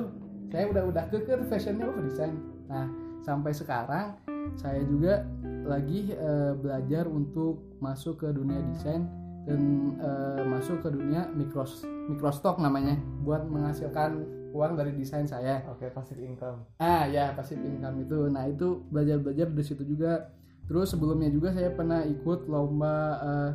saya 0.54 0.64
udah 0.70 0.82
udah 0.86 1.04
tuh 1.10 1.20
fashionnya 1.50 1.84
oh 1.90 1.98
desain. 1.98 2.34
Nah 2.70 2.86
sampai 3.26 3.50
sekarang 3.50 4.06
saya 4.54 4.80
juga 4.86 5.26
lagi 5.66 6.12
eh, 6.12 6.52
belajar 6.54 7.08
untuk 7.08 7.58
masuk 7.80 8.22
ke 8.22 8.28
dunia 8.30 8.60
desain 8.70 9.08
dan 9.48 9.60
eh, 9.98 10.42
masuk 10.46 10.84
ke 10.84 10.88
dunia 10.92 11.26
mikros 11.34 11.82
mikrostock 12.08 12.60
namanya 12.60 13.00
buat 13.24 13.48
menghasilkan 13.48 14.44
uang 14.54 14.78
dari 14.78 14.94
desain 14.94 15.26
saya. 15.26 15.66
Oke, 15.66 15.90
passive 15.90 16.22
income. 16.22 16.62
ah 16.78 17.10
ya 17.10 17.34
passive 17.34 17.60
income 17.60 18.06
itu. 18.06 18.30
Nah 18.30 18.46
itu 18.46 18.86
belajar 18.88 19.18
belajar 19.18 19.50
dari 19.50 19.66
situ 19.66 19.82
juga. 19.82 20.30
Terus 20.64 20.94
sebelumnya 20.94 21.28
juga 21.28 21.52
saya 21.52 21.74
pernah 21.74 22.06
ikut 22.06 22.48
lomba 22.48 22.96
eh, 23.20 23.50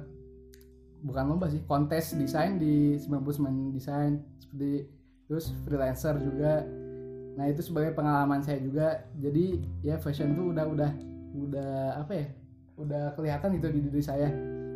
bukan 0.99 1.23
lomba 1.25 1.47
sih 1.47 1.63
kontes 1.63 2.13
desain 2.19 2.59
di 2.59 2.99
99 2.99 3.71
desain. 3.71 4.19
Seperti 4.43 4.91
terus 5.31 5.55
freelancer 5.63 6.19
juga. 6.19 6.67
Nah 7.39 7.47
itu 7.47 7.63
sebagai 7.63 7.95
pengalaman 7.95 8.43
saya 8.43 8.59
juga. 8.59 9.07
Jadi 9.15 9.63
ya 9.79 9.95
fashion 9.95 10.35
tuh 10.35 10.51
udah 10.51 10.65
udah 10.67 10.91
udah 11.39 11.73
apa 12.03 12.11
ya 12.11 12.27
udah 12.75 13.15
kelihatan 13.15 13.55
gitu 13.55 13.67
di 13.71 13.79
diri 13.87 14.03
saya. 14.03 14.27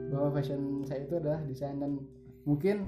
Bahwa 0.08 0.32
fashion 0.40 0.88
saya 0.88 1.04
itu 1.04 1.20
adalah 1.20 1.44
desain. 1.44 1.76
Dan 1.84 2.00
mungkin 2.48 2.88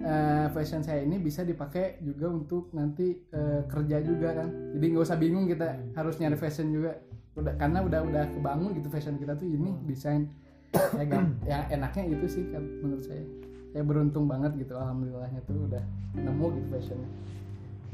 eh, 0.00 0.46
fashion 0.52 0.82
saya 0.82 1.04
ini 1.04 1.20
bisa 1.20 1.44
dipakai 1.44 2.00
juga 2.00 2.32
untuk 2.32 2.72
nanti 2.72 3.20
eh, 3.30 3.62
kerja 3.68 4.00
juga 4.00 4.34
kan 4.34 4.48
jadi 4.76 4.84
nggak 4.96 5.04
usah 5.04 5.18
bingung 5.20 5.46
kita 5.46 5.76
harus 5.94 6.16
nyari 6.18 6.36
fashion 6.40 6.72
juga 6.72 6.96
udah 7.38 7.54
karena 7.56 7.78
udah 7.86 8.00
udah 8.04 8.24
kebangun 8.34 8.70
gitu 8.74 8.88
fashion 8.90 9.16
kita 9.16 9.38
tuh 9.38 9.46
ini 9.46 9.70
desain 9.86 10.26
ya, 10.74 11.04
yang 11.46 11.64
enaknya 11.70 12.18
itu 12.18 12.26
sih 12.26 12.44
kan 12.50 12.62
menurut 12.82 13.04
saya 13.06 13.22
saya 13.70 13.82
beruntung 13.86 14.26
banget 14.26 14.58
gitu 14.58 14.74
alhamdulillahnya 14.74 15.40
tuh 15.46 15.66
udah 15.70 15.82
nemu 16.18 16.46
gitu 16.58 16.68
fashionnya 16.74 17.10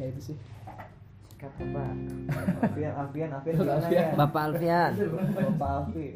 ya 0.01 0.07
itu 0.09 0.33
sih 0.33 0.39
Kata 1.37 1.69
Pak. 1.69 1.93
Alfian, 2.65 2.93
Alfian, 2.97 3.29
Alfian 3.29 3.55
gimana 3.61 3.77
Alfian. 3.77 3.93
ya? 3.93 4.17
Bapak 4.17 4.43
Alfian 4.49 4.91
Bapak 5.37 5.71
Alfi. 5.85 6.09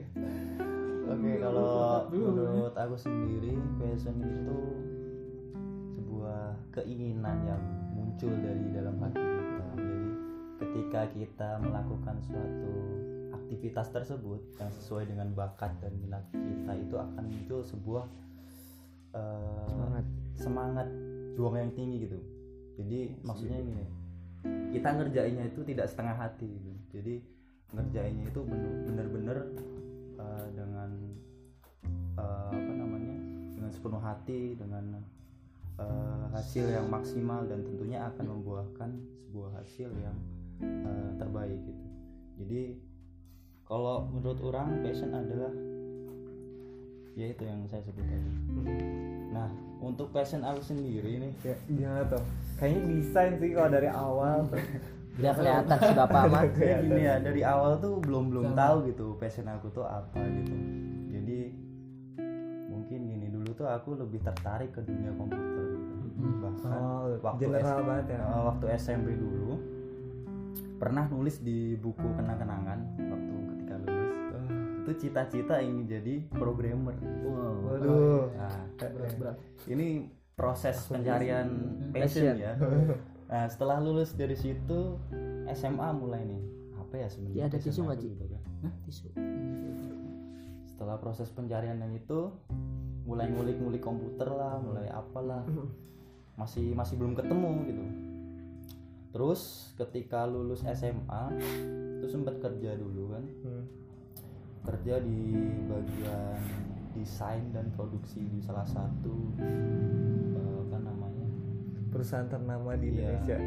Oke, 1.11 1.33
kalau 1.43 2.09
menurut 2.09 2.73
aku 2.73 2.97
sendiri 2.97 3.53
passion 3.77 4.17
itu 4.17 4.59
keinginan 6.71 7.39
yang 7.47 7.62
muncul 7.95 8.31
dari 8.31 8.65
dalam 8.71 8.97
hati 9.03 9.19
kita. 9.19 9.67
Jadi 9.77 10.09
ketika 10.61 11.00
kita 11.15 11.50
melakukan 11.62 12.17
suatu 12.23 12.73
aktivitas 13.35 13.91
tersebut 13.91 14.41
yang 14.62 14.71
sesuai 14.71 15.11
dengan 15.11 15.35
bakat 15.35 15.75
dan 15.83 15.91
minat 15.99 16.23
kita 16.31 16.73
itu 16.79 16.95
akan 16.95 17.25
muncul 17.27 17.61
sebuah 17.67 18.05
eh, 19.19 19.67
Semangat. 19.67 20.05
semangat 20.39 20.89
juang 21.35 21.57
yang 21.59 21.73
tinggi 21.75 22.07
gitu. 22.07 22.19
Jadi 22.79 23.00
maksudnya 23.27 23.59
ini 23.59 23.73
nih, 23.77 23.91
kita 24.79 24.89
ngerjainnya 24.95 25.45
itu 25.50 25.61
tidak 25.67 25.87
setengah 25.91 26.17
hati 26.17 26.49
gitu. 26.49 26.73
Jadi 26.95 27.15
ngerjainnya 27.75 28.25
itu 28.31 28.41
bener- 28.47 28.81
bener-bener 28.87 29.39
eh, 30.17 30.47
dengan 30.55 30.91
eh, 32.15 32.50
apa 32.55 32.73
namanya 32.73 33.15
dengan 33.59 33.71
sepenuh 33.75 34.03
hati 34.03 34.55
dengan 34.55 35.03
eh, 35.81 36.25
hasil 36.37 36.69
yang 36.69 36.87
maksimal 36.93 37.49
dan 37.49 37.65
tentunya 37.65 38.05
akan 38.13 38.25
membuahkan 38.39 38.91
sebuah 39.25 39.51
hasil 39.65 39.89
yang 39.97 40.17
eh, 40.61 41.11
terbaik 41.17 41.59
gitu. 41.65 41.87
Jadi 42.45 42.63
kalau 43.65 44.09
menurut 44.13 44.41
orang 44.45 44.85
passion 44.85 45.15
adalah 45.17 45.53
ya 47.19 47.27
itu 47.33 47.43
yang 47.43 47.65
saya 47.67 47.83
sebut 47.85 48.05
tadi. 48.05 48.31
Nah 49.33 49.49
untuk 49.81 50.13
passion 50.13 50.45
aku 50.45 50.61
sendiri 50.61 51.17
nih 51.25 51.33
Ya, 51.43 51.57
gimana 51.65 52.03
tuh? 52.07 52.23
Kayaknya 52.61 52.81
desain 52.93 53.33
sih 53.41 53.51
kalau 53.57 53.71
dari 53.73 53.89
awal 53.89 54.45
tuh. 54.49 54.61
Udah 55.21 55.33
kelihatan 55.37 55.77
si 55.77 55.93
Bapak 55.93 56.25
mah 56.33 56.45
kayak 56.55 56.81
gini 56.87 57.03
ya 57.05 57.15
dari 57.21 57.43
awal 57.45 57.77
tuh 57.77 58.01
belum 58.01 58.33
belum 58.33 58.47
tahu 58.57 58.89
gitu 58.89 59.21
passion 59.21 59.45
aku 59.53 59.69
tuh 59.69 59.85
apa 59.85 60.17
gitu 60.17 60.55
jadi 61.13 61.41
mungkin 62.73 62.99
gini 63.05 63.27
dulu 63.29 63.51
tuh 63.53 63.69
aku 63.69 64.01
lebih 64.01 64.23
tertarik 64.25 64.73
ke 64.73 64.81
dunia 64.81 65.13
komputer 65.19 65.70
bahkan 66.39 66.73
Oh, 66.73 67.05
waktu 67.21 67.41
general 67.43 67.79
S- 67.79 67.87
banget 67.87 68.07
ya. 68.09 68.19
eh, 68.21 68.43
waktu 68.45 68.65
SMP 68.75 69.09
dulu 69.12 69.53
pernah 70.77 71.05
nulis 71.07 71.37
di 71.39 71.59
buku 71.75 72.07
kenang-kenangan 72.15 72.79
waktu 72.99 73.29
itu 74.81 74.91
cita-cita 74.99 75.61
ingin 75.61 75.85
jadi 75.87 76.15
programmer. 76.31 76.97
Wow 77.23 77.55
Waduh. 77.69 78.23
nah, 78.33 78.59
berat 78.75 79.12
berat. 79.15 79.37
ini 79.67 80.09
proses 80.33 80.83
pencarian 80.85 81.47
passion 81.91 82.35
ya. 82.35 82.57
Nah 83.31 83.47
setelah 83.47 83.79
lulus 83.79 84.11
dari 84.12 84.35
situ 84.35 84.99
SMA 85.49 85.89
mulai 85.93 86.25
nih. 86.25 86.43
Apa 86.75 86.95
ya 86.97 87.07
sebenarnya 87.07 87.37
Ya, 87.37 87.45
ada 87.45 87.55
passion 87.55 87.71
tisu 87.71 87.81
nggak, 87.85 87.95
aku 87.95 88.03
Ci? 88.03 88.11
gitu 88.11 88.25
kan. 88.27 88.43
tisu. 88.83 89.07
Setelah 90.67 90.97
proses 90.97 91.29
pencarian 91.29 91.79
yang 91.79 91.95
itu 91.95 92.21
mulai 93.00 93.29
ngulik-ngulik 93.29 93.79
komputer 93.79 94.27
lah 94.27 94.59
mulai 94.59 94.89
apalah 94.89 95.47
masih 96.41 96.73
masih 96.73 96.97
belum 96.97 97.13
ketemu 97.13 97.51
gitu 97.67 97.85
terus 99.11 99.41
ketika 99.77 100.25
lulus 100.25 100.65
SMA 100.65 101.23
itu 101.99 102.07
sempat 102.09 102.39
kerja 102.39 102.75
dulu 102.75 103.13
kan 103.13 103.25
Hmm. 103.43 103.65
kerja 104.63 104.95
di 104.99 105.35
bagian 105.67 106.37
desain 106.93 107.49
dan 107.51 107.69
produksi 107.71 108.21
di 108.23 108.39
salah 108.39 108.63
satu 108.63 109.15
eh, 109.37 110.57
apa 110.63 110.79
namanya 110.79 111.27
perusahaan 111.89 112.27
ternama 112.27 112.73
di 112.75 112.89
Iya. 112.93 113.09
Indonesia 113.11 113.39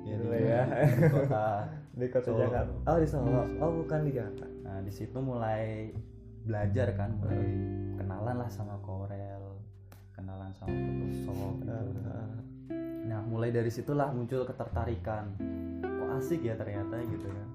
ya 0.00 0.16
di, 0.16 0.26
ya. 0.42 0.62
di 0.90 1.04
kota 1.08 1.44
di 2.00 2.06
kota 2.08 2.26
Solo. 2.26 2.40
Jakarta 2.40 2.72
oh 2.84 2.98
di 2.98 3.06
Solo 3.06 3.42
oh 3.58 3.70
bukan 3.78 4.00
di 4.02 4.12
Jakarta 4.12 4.46
nah 4.60 4.78
di 4.80 4.90
situ 4.90 5.18
mulai 5.18 5.92
belajar 6.40 6.88
kan 6.94 7.10
mulai 7.16 7.42
kenalan 7.94 8.36
lah 8.38 8.48
sama 8.48 8.80
Corel 8.80 9.39
kenalan 10.30 10.54
sama 10.54 10.70
Photoshop 10.70 11.54
gitu. 11.58 11.74
Ah, 12.06 12.30
nah 13.02 13.20
mulai 13.26 13.50
dari 13.50 13.66
situlah 13.66 14.14
muncul 14.14 14.46
ketertarikan. 14.46 15.34
Kok 15.82 16.10
asik 16.22 16.46
ya 16.46 16.54
ternyata 16.54 17.02
gitu 17.10 17.26
kan 17.26 17.48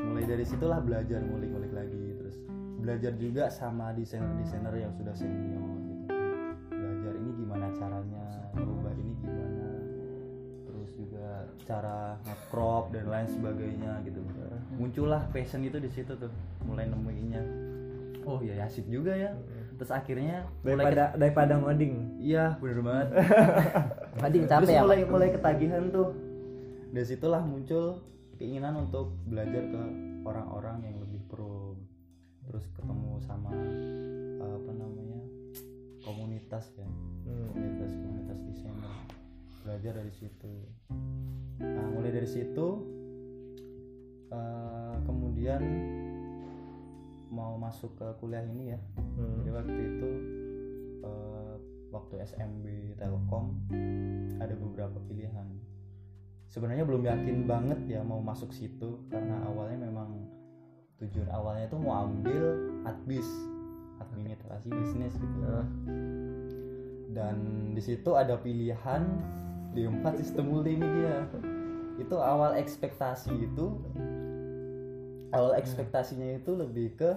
mulai 0.00 0.24
dari 0.24 0.48
situlah 0.48 0.80
belajar 0.80 1.20
ngulik-ngulik 1.20 1.76
lagi 1.76 2.16
terus 2.16 2.36
belajar 2.80 3.12
juga 3.20 3.52
sama 3.52 3.92
desainer-desainer 3.92 4.72
yang 4.80 4.92
sudah 4.96 5.12
senior 5.12 5.60
gitu. 5.60 6.04
Belajar 6.72 7.12
ini 7.20 7.30
gimana 7.36 7.68
caranya 7.76 8.24
berubah 8.56 8.96
ini 8.96 9.12
gimana 9.20 9.68
terus 10.64 10.90
juga 10.96 11.28
cara 11.68 12.16
nge-crop 12.24 12.96
dan 12.96 13.12
lain 13.12 13.28
sebagainya 13.28 13.92
gitu. 14.08 14.24
Muncullah 14.80 15.28
passion 15.36 15.60
itu 15.68 15.76
di 15.76 15.92
situ 15.92 16.16
tuh 16.16 16.32
mulai 16.64 16.88
nemuinnya. 16.88 17.44
Oh 18.24 18.40
ya 18.40 18.64
asik 18.64 18.88
juga 18.88 19.12
ya 19.12 19.36
terus 19.80 19.96
akhirnya 19.96 20.44
mulai 20.60 20.76
daripada 20.76 21.04
daripada 21.16 21.54
ngoding. 21.56 21.94
Ke- 21.96 22.20
iya 22.20 22.44
bener 22.60 22.84
banget. 22.84 23.08
Terus 24.20 24.48
capek 24.52 24.74
ya? 24.76 24.82
mulai 24.84 25.00
mulai 25.08 25.28
ketagihan 25.32 25.88
tuh. 25.88 26.12
Dari 26.92 27.06
situlah 27.08 27.40
muncul 27.40 28.04
keinginan 28.36 28.76
untuk 28.76 29.16
belajar 29.24 29.64
ke 29.64 29.82
orang-orang 30.28 30.84
yang 30.84 31.00
lebih 31.00 31.24
pro. 31.32 31.80
Terus 32.44 32.68
ketemu 32.76 33.24
sama 33.24 33.56
uh, 33.56 34.52
apa 34.60 34.70
namanya 34.76 35.24
komunitas 36.04 36.76
ya. 36.76 36.84
Hmm. 36.84 37.48
komunitas 37.56 37.90
komunitas 38.04 38.38
desainer. 38.52 38.94
Belajar 39.64 39.92
dari 39.96 40.12
situ. 40.12 40.54
Nah 41.56 41.86
mulai 41.88 42.12
dari 42.12 42.28
situ 42.28 42.68
uh, 44.28 45.00
kemudian 45.08 45.64
mau 47.30 47.54
masuk 47.56 47.94
ke 47.94 48.06
kuliah 48.18 48.42
ini 48.42 48.74
ya. 48.74 48.80
Hmm. 48.98 49.40
jadi 49.40 49.50
waktu 49.54 49.80
itu 49.80 50.10
eh, 51.06 51.54
waktu 51.94 52.14
SMB 52.26 52.64
Telkom 52.98 53.54
ada 54.42 54.54
beberapa 54.58 54.98
pilihan. 55.06 55.46
Sebenarnya 56.50 56.82
belum 56.82 57.06
yakin 57.06 57.46
banget 57.46 57.80
ya 57.86 58.02
mau 58.02 58.18
masuk 58.18 58.50
situ 58.50 59.06
karena 59.06 59.38
awalnya 59.46 59.86
memang 59.86 60.26
tujuan 60.98 61.30
awalnya 61.30 61.70
itu 61.70 61.78
mau 61.78 62.04
ambil 62.10 62.44
adbis 62.84 63.26
administrasi 64.02 64.66
bisnis 64.74 65.14
gitu. 65.14 65.40
Dan 67.14 67.36
di 67.74 67.82
situ 67.82 68.10
ada 68.18 68.34
pilihan 68.38 69.02
di 69.70 69.86
empat 69.86 70.18
sistem 70.18 70.50
multimedia 70.50 71.30
itu 72.00 72.16
awal 72.16 72.56
ekspektasi 72.58 73.30
itu 73.44 73.76
awal 75.30 75.54
ekspektasinya 75.54 76.36
itu 76.36 76.52
lebih 76.52 76.94
ke 76.94 77.10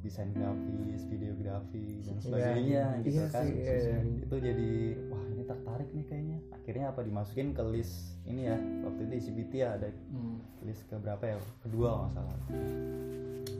desain 0.00 0.30
grafis, 0.30 1.02
videografi 1.04 1.98
dan 2.00 2.16
sebagainya 2.22 2.62
Iya, 2.94 3.02
gitu 3.02 3.10
iya 3.12 3.26
kan. 3.26 3.42
sih, 3.42 3.52
iya. 3.58 3.98
Itu 4.22 4.36
jadi 4.38 4.70
wah 5.10 5.24
ini 5.26 5.42
tertarik 5.42 5.88
nih 5.90 6.04
kayaknya. 6.06 6.38
Akhirnya 6.52 6.86
apa 6.88 7.00
dimasukin 7.02 7.50
ke 7.50 7.62
list 7.66 8.14
ini 8.22 8.46
ya. 8.46 8.54
Waktu 8.86 9.00
itu 9.02 9.10
di 9.10 9.20
CBT 9.20 9.52
ya 9.56 9.68
ada 9.74 9.88
Hmm. 10.08 10.38
list 10.62 10.86
ke 10.86 10.94
berapa 10.94 11.24
ya? 11.26 11.36
Kedua 11.60 11.88
kalau 11.90 12.02
nggak 12.04 12.12
salah. 12.14 12.38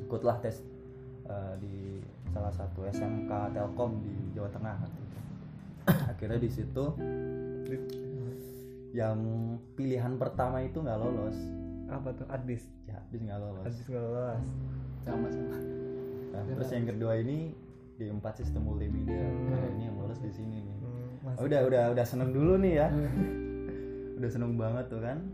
Ikutlah 0.06 0.36
tes 0.38 0.56
eh, 1.26 1.54
di 1.58 1.98
salah 2.30 2.54
satu 2.54 2.86
SMK 2.86 3.30
Telkom 3.50 3.98
di 3.98 4.14
Jawa 4.30 4.46
Tengah 4.48 4.76
waktu 4.78 5.00
itu. 5.02 5.18
Akhirnya 6.14 6.38
di 6.38 6.50
situ 6.52 6.84
yang 8.92 9.18
pilihan 9.74 10.14
pertama 10.14 10.62
itu 10.62 10.78
nggak 10.78 10.94
lolos. 10.96 11.34
Apa 11.88 12.09
tuh 12.12 12.27
adbis 12.27 12.66
Ya, 12.85 12.99
habis 12.99 13.20
nggak 13.20 13.38
lolos. 13.38 13.64
adbis 13.64 13.87
nggak 13.87 14.05
lolos 14.05 14.44
sama 15.01 15.27
sama 15.29 15.57
Nah, 16.29 16.42
terus 16.44 16.68
yang 16.68 16.85
kedua 16.85 17.12
ini 17.16 17.57
di 17.96 18.07
empat 18.07 18.37
sistem 18.37 18.66
multimedia. 18.66 19.16
Hmm. 19.16 19.49
Nah, 19.49 19.64
ini 19.72 19.83
yang 19.85 19.96
lolos 19.96 20.20
di 20.20 20.29
sini 20.29 20.61
nih. 20.61 20.77
Hmm, 20.79 21.33
Oh, 21.33 21.42
udah 21.42 21.64
udah 21.64 21.83
udah 21.90 22.05
seneng 22.05 22.31
dulu 22.31 22.55
nih 22.57 22.75
ya. 22.77 22.88
udah 24.18 24.31
seneng 24.31 24.55
banget 24.55 24.85
tuh 24.87 25.01
kan. 25.01 25.25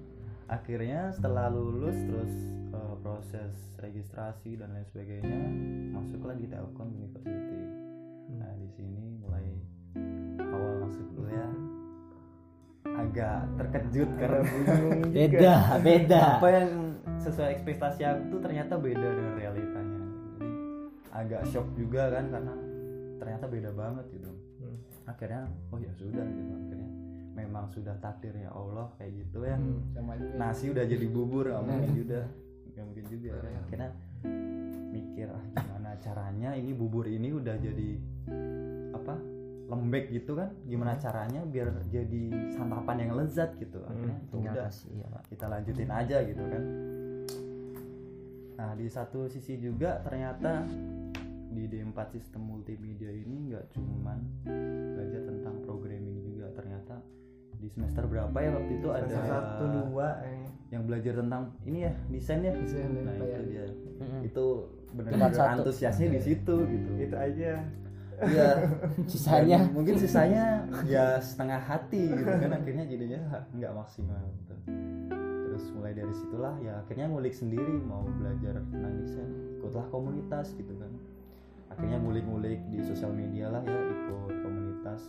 Akhirnya 0.47 1.11
setelah 1.11 1.49
lulus 1.49 1.97
terus 1.99 2.33
eh, 2.71 2.95
proses 3.01 3.51
registrasi 3.77 4.55
dan 4.55 4.71
lain 4.71 4.87
sebagainya 4.87 5.41
masuklah 5.91 6.33
di 6.33 6.47
Telkom 6.47 6.93
University. 6.93 7.61
Nah 8.33 8.53
di 8.55 8.69
sini 8.71 9.19
mulai 9.19 9.59
awal 10.39 10.87
masuk 10.87 11.07
kuliah 11.13 11.51
agak 12.99 13.39
terkejut 13.57 14.11
karena 14.21 14.41
bingung 14.45 15.01
juga. 15.09 15.13
beda 15.13 15.57
beda. 15.81 16.25
apa 16.39 16.49
yang 16.53 16.71
sesuai 17.23 17.49
ekspektasi 17.57 18.03
aku 18.05 18.23
tuh 18.37 18.41
ternyata 18.43 18.75
beda 18.77 19.09
dengan 19.15 19.35
realitanya. 19.39 20.01
Jadi 20.37 20.51
agak 21.13 21.43
shock 21.49 21.69
juga 21.79 22.13
kan 22.13 22.25
karena 22.29 22.55
ternyata 23.23 23.45
beda 23.47 23.71
banget 23.73 24.07
gitu. 24.13 24.31
Hmm. 24.63 24.79
akhirnya 25.03 25.51
oh 25.75 25.79
ya 25.83 25.91
sudah 25.99 26.23
gitu 26.23 26.53
akhirnya 26.55 26.91
memang 27.35 27.65
sudah 27.75 27.95
takdirnya 27.99 28.51
Allah 28.55 28.87
kayak 29.01 29.13
gitu 29.27 29.39
ya. 29.47 29.57
Hmm. 29.57 29.81
sama 29.95 30.13
juga. 30.19 30.35
Nasi 30.39 30.65
udah 30.71 30.85
jadi 30.85 31.07
bubur 31.09 31.45
nggak 31.49 31.65
mungkin 31.65 31.93
juga. 31.97 32.21
Nggak 32.73 32.85
mungkin 32.89 33.05
juga 33.11 33.31
kan 33.41 33.53
akhirnya 33.67 33.91
mikir 34.93 35.27
ah 35.33 35.45
gimana 35.57 35.91
caranya 36.05 36.51
ini 36.53 36.73
bubur 36.77 37.09
ini 37.09 37.33
udah 37.33 37.57
jadi 37.57 37.91
apa 38.93 39.17
lembek 39.73 40.13
gitu 40.13 40.37
kan? 40.37 40.53
Gimana 40.69 41.01
caranya 41.01 41.41
biar 41.49 41.73
jadi 41.89 42.53
santapan 42.53 43.09
yang 43.09 43.13
lezat 43.17 43.57
gitu? 43.57 43.81
Akhirnya 43.89 44.21
Hmm, 44.21 44.29
tinggal 44.29 44.53
udah 44.53 44.65
kasih 44.69 44.93
ya 45.01 45.07
Pak. 45.09 45.23
kita 45.33 45.47
lanjutin 45.49 45.91
aja 45.91 46.17
gitu 46.29 46.45
kan. 46.45 46.63
Nah 48.61 48.71
di 48.77 48.87
satu 48.87 49.27
sisi 49.33 49.57
juga 49.57 49.99
ternyata 50.05 50.69
di 51.53 51.69
D4 51.69 51.99
sistem 52.13 52.49
multimedia 52.49 53.13
ini 53.13 53.53
nggak 53.53 53.65
cuman 53.73 54.19
belajar 54.93 55.21
tentang 55.25 55.57
programming 55.65 56.21
juga. 56.21 56.53
Ternyata 56.53 57.01
di 57.57 57.69
semester 57.71 58.05
berapa 58.05 58.35
ya 58.43 58.51
waktu 58.53 58.73
itu 58.77 58.89
ada 58.91 59.07
satu 59.09 59.65
dua 59.89 60.19
eh. 60.27 60.45
yang 60.75 60.83
belajar 60.85 61.15
tentang 61.17 61.53
ini 61.65 61.89
ya 61.89 61.93
desain 62.13 62.45
ya? 62.45 62.53
Desain 62.53 62.91
nah 63.05 63.15
itu 63.17 63.25
ya. 63.25 63.39
dia. 63.49 63.65
Mm-mm. 64.03 64.21
itu 64.27 64.45
benar-benar 64.93 65.57
antusiasnya 65.57 66.09
di 66.13 66.21
situ 66.21 66.55
gitu. 66.69 66.91
Itu 67.01 67.17
aja 67.17 67.63
Iya. 68.23 68.51
sisanya 69.13 69.59
Dan 69.67 69.75
mungkin 69.75 69.95
sisanya 69.99 70.45
ya 70.87 71.19
setengah 71.19 71.61
hati 71.61 72.11
gitu 72.15 72.31
kan 72.31 72.53
akhirnya 72.55 72.85
jadinya 72.87 73.21
nggak 73.51 73.73
maksimal 73.75 74.23
gitu. 74.39 74.55
terus 75.53 75.65
mulai 75.77 75.93
dari 75.93 76.15
situlah 76.17 76.55
ya 76.65 76.81
akhirnya 76.81 77.11
ngulik 77.11 77.35
sendiri 77.35 77.77
mau 77.85 78.07
belajar 78.07 78.63
tentang 78.73 78.95
desain 79.03 79.31
ikutlah 79.59 79.87
komunitas 79.93 80.55
gitu 80.57 80.73
kan 80.81 80.93
akhirnya 81.73 81.99
ngulik-ngulik 82.01 82.61
di 82.69 82.85
sosial 82.85 83.13
media 83.13 83.49
lah 83.49 83.65
ya 83.65 83.79
ikut 83.81 84.33
komunitas 84.45 85.01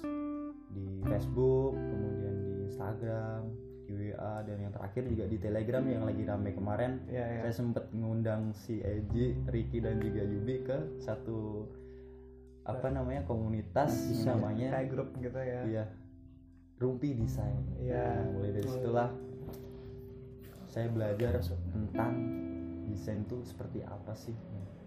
di 0.72 0.86
Facebook 1.06 1.76
kemudian 1.76 2.36
di 2.40 2.54
Instagram 2.72 3.42
di 3.84 3.94
WA 4.00 4.36
dan 4.48 4.58
yang 4.64 4.72
terakhir 4.72 5.04
juga 5.12 5.24
di 5.28 5.38
Telegram 5.38 5.84
yang 5.84 6.04
lagi 6.08 6.24
rame 6.24 6.56
kemarin 6.56 7.04
ya 7.12 7.24
ya 7.24 7.40
saya 7.52 7.56
sempet 7.60 7.86
ngundang 7.92 8.56
si 8.56 8.80
Eji, 8.80 9.36
Ricky 9.52 9.84
dan 9.84 10.00
juga 10.00 10.24
Yubi 10.24 10.56
ke 10.64 10.78
satu 11.04 11.68
apa 12.64 12.88
namanya 12.88 13.28
komunitas 13.28 13.92
Desain. 13.92 14.36
namanya 14.36 14.72
kayak 14.72 14.88
grup 14.90 15.10
gitu 15.20 15.36
ya 15.36 15.62
iya 15.68 15.86
Rumpi 16.74 17.16
Desain. 17.16 17.64
Iya. 17.80 17.96
Nah, 17.96 18.28
mulai 18.36 18.52
dari 18.52 18.68
situlah 18.68 19.10
saya 20.68 20.90
belajar 20.90 21.40
tentang 21.72 22.12
desain 22.90 23.24
tuh 23.24 23.40
seperti 23.46 23.86
apa 23.86 24.12
sih. 24.12 24.36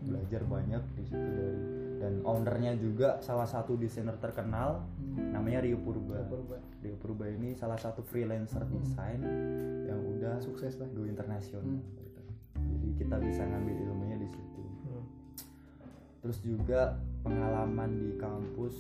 Belajar 0.05 0.45
banyak 0.45 0.83
di 0.93 1.05
situ 1.09 1.17
dari 1.17 1.57
dan 1.97 2.21
ownernya 2.21 2.77
juga 2.77 3.25
salah 3.25 3.49
satu 3.49 3.81
desainer 3.81 4.13
terkenal 4.21 4.85
namanya 5.17 5.65
Rio 5.65 5.81
Purba. 5.81 6.21
Purba. 6.29 6.61
Rio 6.85 7.01
Purba 7.01 7.33
ini 7.33 7.57
salah 7.57 7.81
satu 7.81 8.05
freelancer 8.05 8.61
desain 8.69 9.25
yang 9.89 9.97
udah 9.97 10.37
sukses 10.45 10.77
lah 10.77 10.91
go 10.93 11.09
internasional 11.09 11.65
Hmm. 11.65 11.81
gitu. 11.97 12.21
Jadi 12.61 12.89
kita 13.01 13.17
bisa 13.25 13.41
ngambil 13.41 13.75
ilmunya 13.89 14.17
di 14.21 14.29
situ. 14.29 14.63
Hmm. 14.85 15.05
terus 16.21 16.43
juga 16.43 16.99
pengalaman 17.27 17.91
di 17.93 18.11
kampus 18.17 18.75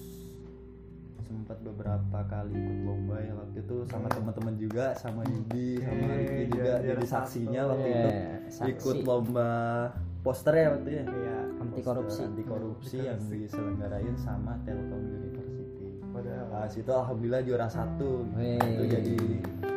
sempat 1.18 1.58
beberapa 1.60 2.18
kali 2.24 2.54
ikut 2.54 2.78
lomba 2.80 3.18
ya 3.18 3.34
waktu 3.34 3.58
itu 3.58 3.76
sama 3.84 4.06
teman-teman 4.08 4.54
juga 4.54 4.94
sama 4.94 5.26
Yudi 5.26 5.82
sama 5.82 6.04
Eh, 6.06 6.14
Riki 6.16 6.44
juga. 6.46 6.62
juara- 6.62 6.82
jadi 6.86 7.04
saksinya 7.04 7.60
satu. 7.60 7.70
waktu 7.72 7.88
itu 7.88 8.08
saksi. 8.48 8.70
ikut 8.70 8.96
lomba 9.02 9.50
poster 10.22 10.54
ya 10.54 10.66
waktu 10.70 10.86
itu 10.86 10.90
ya? 10.92 11.04
Iya. 11.04 11.38
anti 11.56 11.80
korupsi 11.82 12.20
anti 12.22 12.42
korupsi 12.42 12.96
yang 13.00 13.18
diselenggarain 13.26 14.14
sama 14.16 14.54
Telkom 14.62 15.02
University. 15.02 15.86
Nah, 16.46 16.66
situ 16.66 16.88
alhamdulillah 16.88 17.42
juara 17.42 17.66
satu. 17.66 18.22
Itu 18.38 18.84
jadi 18.86 19.16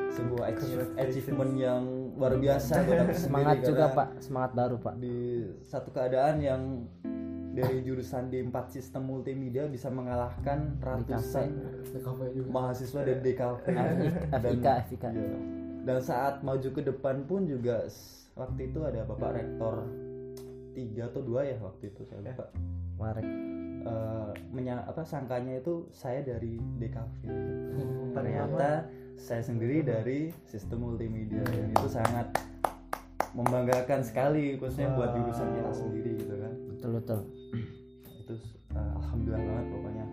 sebuah 0.09 0.43
achie- 0.49 0.91
achievement 0.95 1.53
yang 1.55 1.81
luar 2.13 2.35
biasa 2.35 2.83
semangat 3.11 3.57
juga 3.61 3.89
pak. 3.89 4.07
Semangat 4.19 4.51
baru 4.53 4.75
pak. 4.77 4.93
Di 4.95 5.17
satu 5.61 5.89
keadaan 5.89 6.39
yang 6.39 6.61
dari 7.49 7.81
jurusan 7.81 8.29
D4 8.29 8.55
sistem 8.69 9.03
multimedia 9.05 9.65
bisa 9.65 9.89
mengalahkan 9.89 10.77
ratusan 10.79 11.49
mahasiswa 12.47 13.01
dari 13.01 13.19
DKV 13.25 13.63
FIK 14.31 14.67
FIK 14.87 15.03
Iya. 15.09 15.37
dan 15.83 15.97
saat 15.99 16.41
maju 16.41 16.69
ke 16.69 16.81
depan 16.81 17.25
pun 17.25 17.43
juga 17.43 17.83
waktu 18.35 18.69
itu 18.69 18.79
ada 18.85 19.03
bapak 19.03 19.31
rektor 19.35 19.83
tiga 20.71 21.09
atau 21.09 21.19
dua 21.19 21.43
ya 21.43 21.57
waktu 21.59 21.89
itu 21.89 22.05
saya 22.05 22.21
lupa. 22.21 22.45
Warek. 22.95 23.25
Eh, 23.79 24.31
menya 24.51 24.83
apa 24.83 25.01
sangkanya 25.01 25.57
itu 25.57 25.87
saya 25.89 26.19
dari 26.19 26.59
DKV 26.77 27.21
Hmm, 27.25 28.11
ternyata 28.11 28.83
saya 29.15 29.39
sendiri 29.39 29.79
dari 29.81 30.29
sistem 30.43 30.83
multimedia. 30.83 31.39
Dan 31.47 31.71
itu 31.71 31.87
sangat 31.87 32.27
membanggakan 33.31 34.03
sekali 34.03 34.59
khususnya 34.59 34.91
buat 34.93 35.15
jurusan 35.15 35.47
kita 35.55 35.71
sendiri 35.71 36.11
gitu 36.19 36.35
kan. 36.37 36.53
Betul 36.69 36.89
betul 36.99 37.19
itu 38.29 38.37
uh, 38.77 38.93
alhamdulillah 39.01 39.41
banget 39.41 39.65
pokoknya. 39.73 40.05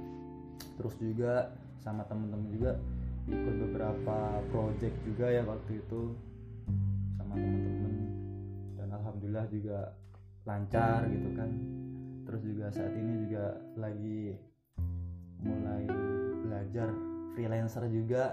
Terus 0.81 0.95
juga 0.97 1.33
sama 1.85 2.03
temen-temen 2.09 2.49
juga 2.49 2.73
ikut 3.29 3.55
beberapa 3.69 4.41
project 4.49 4.97
juga 5.05 5.27
ya 5.29 5.45
waktu 5.45 5.85
itu 5.85 6.17
sama 7.21 7.37
temen-temen. 7.37 7.95
Dan 8.81 8.89
alhamdulillah 8.89 9.47
juga 9.53 9.93
lancar 10.49 11.05
gitu 11.13 11.29
kan. 11.37 11.51
Terus 12.25 12.41
juga 12.41 12.67
saat 12.73 12.95
ini 12.97 13.29
juga 13.29 13.45
lagi 13.77 14.33
mulai 15.45 15.85
belajar 16.41 16.89
freelancer 17.37 17.85
juga 17.93 18.33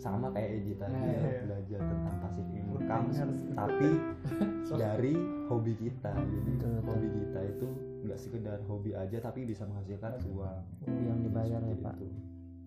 sama 0.00 0.32
kayak 0.32 0.50
Eji 0.56 0.72
tadi 0.74 0.90
Nah, 0.90 1.04
ya, 1.04 1.12
iya. 1.12 1.40
belajar 1.44 1.80
tentang 1.82 2.16
pasif 2.18 2.46
income 2.50 3.06
Harus- 3.12 3.48
tapi 3.52 3.88
dari 4.80 5.12
hobi 5.46 5.72
kita 5.76 6.12
jadi 6.16 6.50
Betul, 6.50 6.74
hobi 6.82 7.08
kita 7.12 7.40
itu 7.46 7.66
nggak 8.00 8.18
sekedar 8.18 8.58
hobi 8.64 8.90
aja 8.92 9.18
tapi 9.20 9.44
bisa 9.44 9.62
menghasilkan 9.62 10.16
uang 10.26 10.58
yang 10.88 11.20
dibayar 11.20 11.60
ya 11.60 11.76
pak 11.78 11.94
itu. 11.96 12.18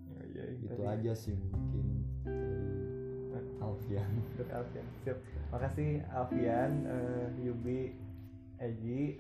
Iya, 0.06 0.22
iya, 0.30 0.44
itu 0.56 0.66
tadi. 0.70 0.86
aja 0.88 1.12
sih 1.16 1.34
mungkin 1.34 1.86
dari 2.24 3.50
Alfian 3.60 4.10
Untuk 4.30 4.48
Alfian. 4.48 4.86
Siap. 5.02 5.18
Makasih 5.50 5.90
Alfian, 6.08 6.72
eh, 6.86 7.28
Yubi, 7.40 7.82
Eji. 8.60 9.18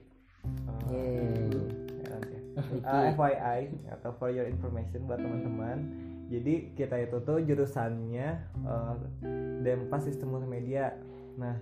eh, 0.86 0.93
Yeay. 0.93 1.49
ya, 1.49 2.06
nanti 2.12 2.30
ya. 2.30 2.41
Riki. 2.54 2.86
Ah, 2.86 3.10
FYI 3.10 3.60
atau 3.89 4.12
for 4.13 4.30
your 4.30 4.45
information 4.45 5.02
buat 5.04 5.17
teman-teman. 5.17 5.78
Jadi 6.32 6.74
kita 6.74 6.96
itu 7.00 7.18
tuh 7.22 7.44
jurusannya 7.44 8.28
eh, 8.64 8.96
D4 9.64 9.92
Sistem 10.04 10.36
Multimedia. 10.36 10.96
Nah, 11.40 11.58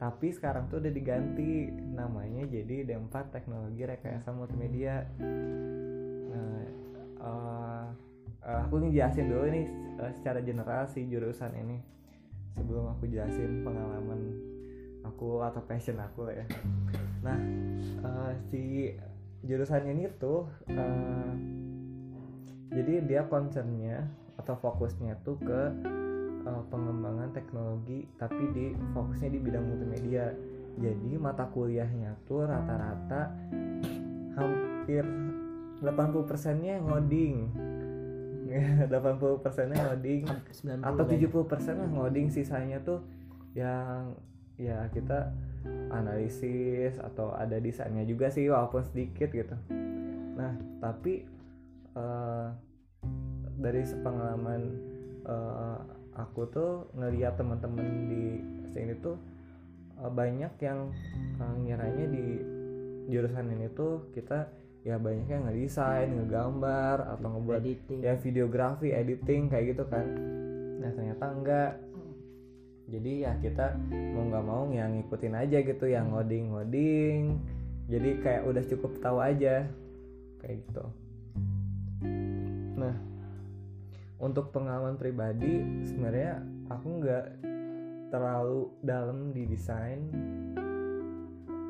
tapi 0.00 0.32
sekarang 0.32 0.72
tuh 0.72 0.80
udah 0.80 0.92
diganti 0.92 1.68
namanya 1.92 2.48
jadi 2.48 2.88
D4 2.88 3.14
Teknologi 3.30 3.82
Rekayasa 3.84 4.32
Multimedia. 4.32 5.04
Nah, 6.32 6.62
eh, 7.20 7.86
eh, 8.48 8.58
aku 8.64 8.74
ngejelasin 8.80 9.28
dulu 9.28 9.44
nih 9.52 9.66
eh, 10.00 10.12
secara 10.16 10.40
general 10.40 10.88
si 10.88 11.04
jurusan 11.04 11.52
ini 11.52 11.78
sebelum 12.56 12.96
aku 12.96 13.06
jelasin 13.06 13.62
pengalaman 13.62 14.20
aku 15.04 15.44
atau 15.44 15.62
passion 15.64 16.00
aku 16.00 16.32
ya. 16.32 16.44
Nah, 17.20 17.38
eh, 18.04 18.32
si 18.48 18.62
jurusan 19.44 19.84
ini 19.88 20.08
tuh 20.16 20.48
eh, 20.68 21.32
jadi 22.70 23.02
dia 23.02 23.22
concernnya 23.26 24.06
atau 24.38 24.54
fokusnya 24.56 25.18
tuh 25.26 25.36
ke 25.42 25.60
eh, 26.46 26.62
pengembangan 26.70 27.34
teknologi 27.34 28.06
tapi 28.16 28.40
di 28.54 28.66
fokusnya 28.94 29.28
di 29.28 29.38
bidang 29.42 29.64
multimedia. 29.66 30.32
Jadi 30.80 31.18
mata 31.18 31.50
kuliahnya 31.50 32.14
tuh 32.24 32.46
rata-rata 32.46 33.34
hampir 34.38 35.02
80 35.82 36.30
persennya 36.30 36.78
ngoding. 36.78 37.36
80 38.88 39.44
persennya 39.44 39.90
ngoding. 39.90 40.22
90 40.54 40.86
atau 40.86 41.04
kayaknya. 41.04 41.26
70 41.26 41.50
persen 41.50 41.74
lah 41.74 41.88
ngoding 41.90 42.26
sisanya 42.30 42.78
tuh 42.86 43.02
yang 43.58 44.14
ya 44.54 44.86
kita 44.94 45.34
analisis 45.90 46.96
atau 47.02 47.34
ada 47.34 47.58
desainnya 47.58 48.06
juga 48.06 48.30
sih 48.30 48.46
walaupun 48.46 48.86
sedikit 48.86 49.34
gitu. 49.34 49.58
Nah 50.38 50.54
tapi 50.78 51.39
eh, 51.96 52.46
dari 53.60 53.82
sepengalaman 53.84 54.62
eh, 55.24 55.78
aku 56.16 56.48
tuh 56.50 56.72
ngeliat 56.96 57.38
teman-teman 57.38 57.86
di 58.10 58.24
sini 58.72 58.94
tuh 58.98 59.16
eh, 60.00 60.10
banyak 60.10 60.52
yang 60.60 60.90
eh, 61.38 61.54
ngiranya 61.64 62.06
di 62.10 62.26
jurusan 63.10 63.50
ini 63.54 63.66
tuh 63.74 64.10
kita 64.14 64.46
ya 64.80 64.96
banyak 64.96 65.28
yang 65.28 65.44
ngedesain, 65.44 66.08
ngegambar 66.08 67.04
atau 67.04 67.26
ngebuat 67.36 67.60
editing. 67.60 68.00
ya 68.00 68.16
videografi 68.16 68.96
editing 68.96 69.52
kayak 69.52 69.76
gitu 69.76 69.84
kan. 69.90 70.06
Nah 70.80 70.90
ternyata 70.96 71.26
enggak. 71.28 71.72
Jadi 72.90 73.22
ya 73.22 73.38
kita 73.38 73.76
mau 74.16 74.24
nggak 74.26 74.46
mau 74.50 74.66
yang 74.72 74.98
ngikutin 74.98 75.34
aja 75.36 75.62
gitu 75.62 75.86
yang 75.86 76.10
ngoding 76.10 76.50
ngoding 76.50 77.38
jadi 77.90 78.10
kayak 78.22 78.42
udah 78.46 78.64
cukup 78.70 78.92
tahu 79.02 79.18
aja 79.18 79.66
kayak 80.38 80.62
gitu 80.62 80.84
nah 82.80 82.96
untuk 84.20 84.52
pengalaman 84.52 84.96
pribadi 84.96 85.84
sebenarnya 85.84 86.40
aku 86.72 86.88
nggak 87.00 87.26
terlalu 88.10 88.68
dalam 88.82 89.30
di 89.30 89.46
desain 89.46 90.00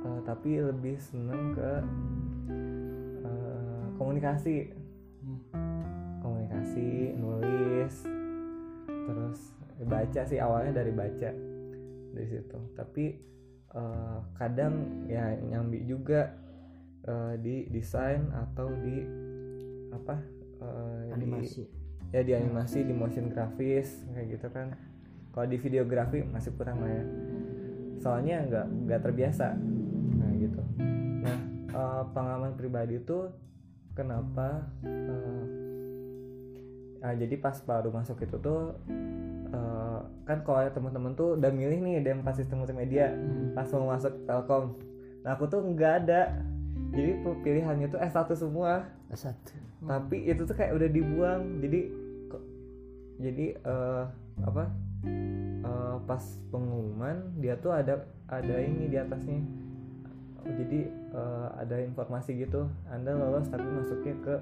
eh, 0.03 0.21
tapi 0.25 0.59
lebih 0.59 0.97
seneng 0.99 1.55
ke 1.55 1.73
eh, 3.25 3.85
komunikasi. 4.01 4.73
Komunikasi 6.21 7.17
nulis 7.17 7.95
terus 8.87 9.41
baca 9.81 10.21
sih 10.29 10.37
awalnya 10.37 10.81
dari 10.85 10.93
baca 10.93 11.31
dari 12.13 12.27
situ. 12.27 12.59
Tapi 12.77 13.05
eh, 13.77 14.19
kadang 14.37 15.07
ya 15.07 15.37
nyambi 15.39 15.85
juga 15.85 16.33
eh, 17.05 17.35
di 17.41 17.69
desain 17.69 18.33
atau 18.33 18.69
di 18.81 18.97
apa 19.91 20.40
eh, 20.61 21.03
di- 21.09 21.13
animasi. 21.17 21.63
Ya 22.11 22.21
di 22.27 22.33
animasi 22.35 22.83
di 22.83 22.95
motion 22.95 23.31
grafis 23.31 24.03
kayak 24.13 24.27
gitu 24.39 24.47
kan. 24.51 24.75
Kalau 25.31 25.47
di 25.47 25.57
videografi 25.63 26.27
masih 26.27 26.53
kurang 26.59 26.83
lah 26.83 26.91
ya. 26.91 27.05
Soalnya 28.03 28.37
nggak 28.47 28.67
nggak 28.89 29.01
terbiasa. 29.05 29.55
Nah 30.19 30.31
gitu. 30.37 30.63
Nah 31.23 31.39
eh, 31.71 32.03
pengalaman 32.13 32.59
pribadi 32.59 32.99
itu 32.99 33.31
kenapa 33.95 34.67
eh, 34.87 35.45
ah, 37.05 37.15
jadi 37.15 37.35
pas 37.41 37.57
baru 37.63 37.95
masuk 37.95 38.21
itu 38.27 38.37
tuh 38.43 38.75
eh, 39.51 40.01
kan 40.27 40.39
kalau 40.43 40.67
ada 40.67 40.75
teman-teman 40.75 41.15
tuh 41.15 41.39
udah 41.39 41.51
milih 41.51 41.79
nih 41.83 42.03
DM 42.03 42.23
pas 42.27 42.35
sistem 42.35 42.63
multimedia 42.63 43.15
pas 43.55 43.71
mau 43.75 43.95
masuk 43.95 44.27
Telkom. 44.27 44.79
Nah 45.23 45.37
aku 45.37 45.47
tuh 45.47 45.61
nggak 45.63 45.93
ada 46.07 46.50
jadi 46.91 47.13
pilihannya 47.23 47.87
tuh 47.91 48.01
S1 48.03 48.29
semua. 48.35 48.91
Satu. 49.15 49.55
Tapi 49.87 50.27
itu 50.27 50.43
tuh 50.43 50.55
kayak 50.59 50.75
udah 50.75 50.89
dibuang. 50.91 51.63
Jadi 51.63 51.81
kok 52.27 52.43
jadi 53.23 53.47
eh, 53.59 54.05
apa 54.43 54.65
eh, 55.65 55.97
pas 56.05 56.23
pengumuman 56.51 57.35
dia 57.39 57.55
tuh 57.59 57.71
ada 57.71 58.05
ada 58.27 58.57
ini 58.59 58.91
di 58.91 58.99
atasnya. 58.99 59.39
Jadi 60.45 60.81
eh, 60.91 61.49
ada 61.63 61.77
informasi 61.79 62.35
gitu. 62.43 62.67
Anda 62.91 63.15
lolos 63.15 63.47
tapi 63.47 63.67
masuknya 63.71 64.15
ke 64.21 64.35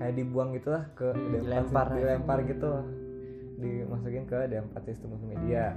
kayak 0.00 0.16
dibuang 0.16 0.56
gitulah 0.56 0.88
ke 0.96 1.12
D4 1.12 1.44
dilempar. 1.44 1.86
dilempar 1.92 2.38
gitu 2.48 2.72
dimasukin 3.60 4.24
ke 4.24 4.48
D4 4.48 4.74
sistem 4.88 5.12
multimedia 5.12 5.76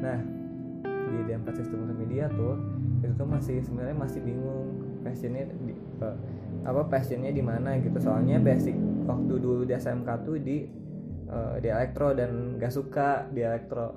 nah 0.00 0.16
di 0.80 1.18
D4 1.28 1.48
sistem 1.52 1.84
multimedia 1.84 2.32
tuh 2.32 2.56
itu 3.04 3.12
tuh 3.12 3.28
masih 3.28 3.60
sebenarnya 3.60 3.96
masih 4.00 4.24
bingung 4.24 4.79
passionnya 5.00 5.44
di, 5.48 5.74
eh, 5.76 6.16
apa 6.64 6.82
passionnya 6.86 7.32
di 7.32 7.42
mana 7.42 7.76
gitu. 7.80 7.98
Soalnya 8.00 8.38
basic 8.40 8.76
waktu 9.08 9.34
dulu 9.40 9.62
di 9.66 9.74
SMK 9.74 10.08
tuh 10.22 10.36
di 10.40 10.68
eh, 11.30 11.54
di 11.62 11.68
elektro 11.68 12.12
dan 12.12 12.56
gak 12.60 12.72
suka 12.72 13.26
di 13.32 13.40
elektro. 13.42 13.96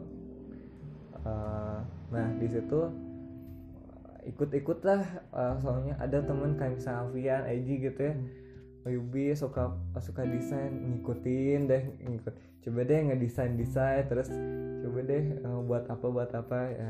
Eh, 1.24 1.80
nah 2.14 2.28
di 2.38 2.48
situ 2.52 2.80
ikut-ikut 4.24 4.80
lah 4.88 5.04
eh, 5.36 5.56
soalnya 5.60 6.00
ada 6.00 6.24
temen 6.24 6.56
kayak 6.56 6.80
misalnya 6.80 7.00
Alfian, 7.08 7.44
Eji 7.48 7.76
gitu 7.84 8.02
ya 8.12 8.16
Yubi 8.90 9.32
suka 9.36 9.72
suka 10.04 10.28
desain 10.28 10.72
ngikutin 10.72 11.60
deh 11.72 11.84
ngikut 12.04 12.36
coba 12.64 12.80
deh 12.84 13.00
ngedesain 13.12 13.56
desain 13.56 14.04
terus 14.08 14.28
coba 14.84 15.00
deh 15.08 15.24
eh, 15.40 15.60
buat 15.64 15.88
apa 15.88 16.06
buat 16.08 16.32
apa 16.36 16.60
ya 16.72 16.90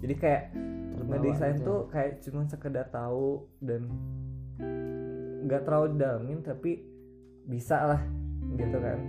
jadi 0.00 0.14
kayak 0.16 0.42
ngedesain 1.04 1.60
gitu. 1.60 1.64
ya. 1.64 1.68
tuh 1.68 1.80
kayak 1.92 2.12
cuma 2.24 2.42
sekedar 2.48 2.86
tahu 2.88 3.44
dan 3.60 3.88
nggak 5.44 5.62
terlalu 5.68 6.00
dalamin 6.00 6.40
tapi 6.40 6.80
bisa 7.44 7.76
lah 7.84 8.02
gitu 8.56 8.80
kan. 8.80 9.00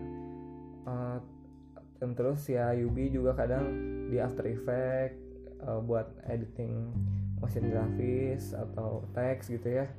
Dan 2.05 2.13
terus 2.13 2.45
ya 2.45 2.75
Yubi 2.75 3.09
juga 3.09 3.33
kadang 3.33 3.65
di 4.13 4.21
After 4.21 4.45
Effect 4.45 5.15
eh, 5.63 5.79
buat 5.81 6.05
editing 6.29 6.93
motion 7.41 7.71
grafis 7.71 8.53
atau 8.53 9.01
teks 9.15 9.49
gitu 9.49 9.81
ya 9.81 9.89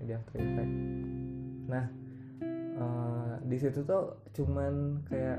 di 0.00 0.16
After 0.16 0.40
Effect 0.40 0.72
nah 1.70 1.84
eh, 2.74 3.34
di 3.44 3.56
situ 3.56 3.84
tuh 3.84 4.18
cuman 4.34 5.04
kayak 5.08 5.38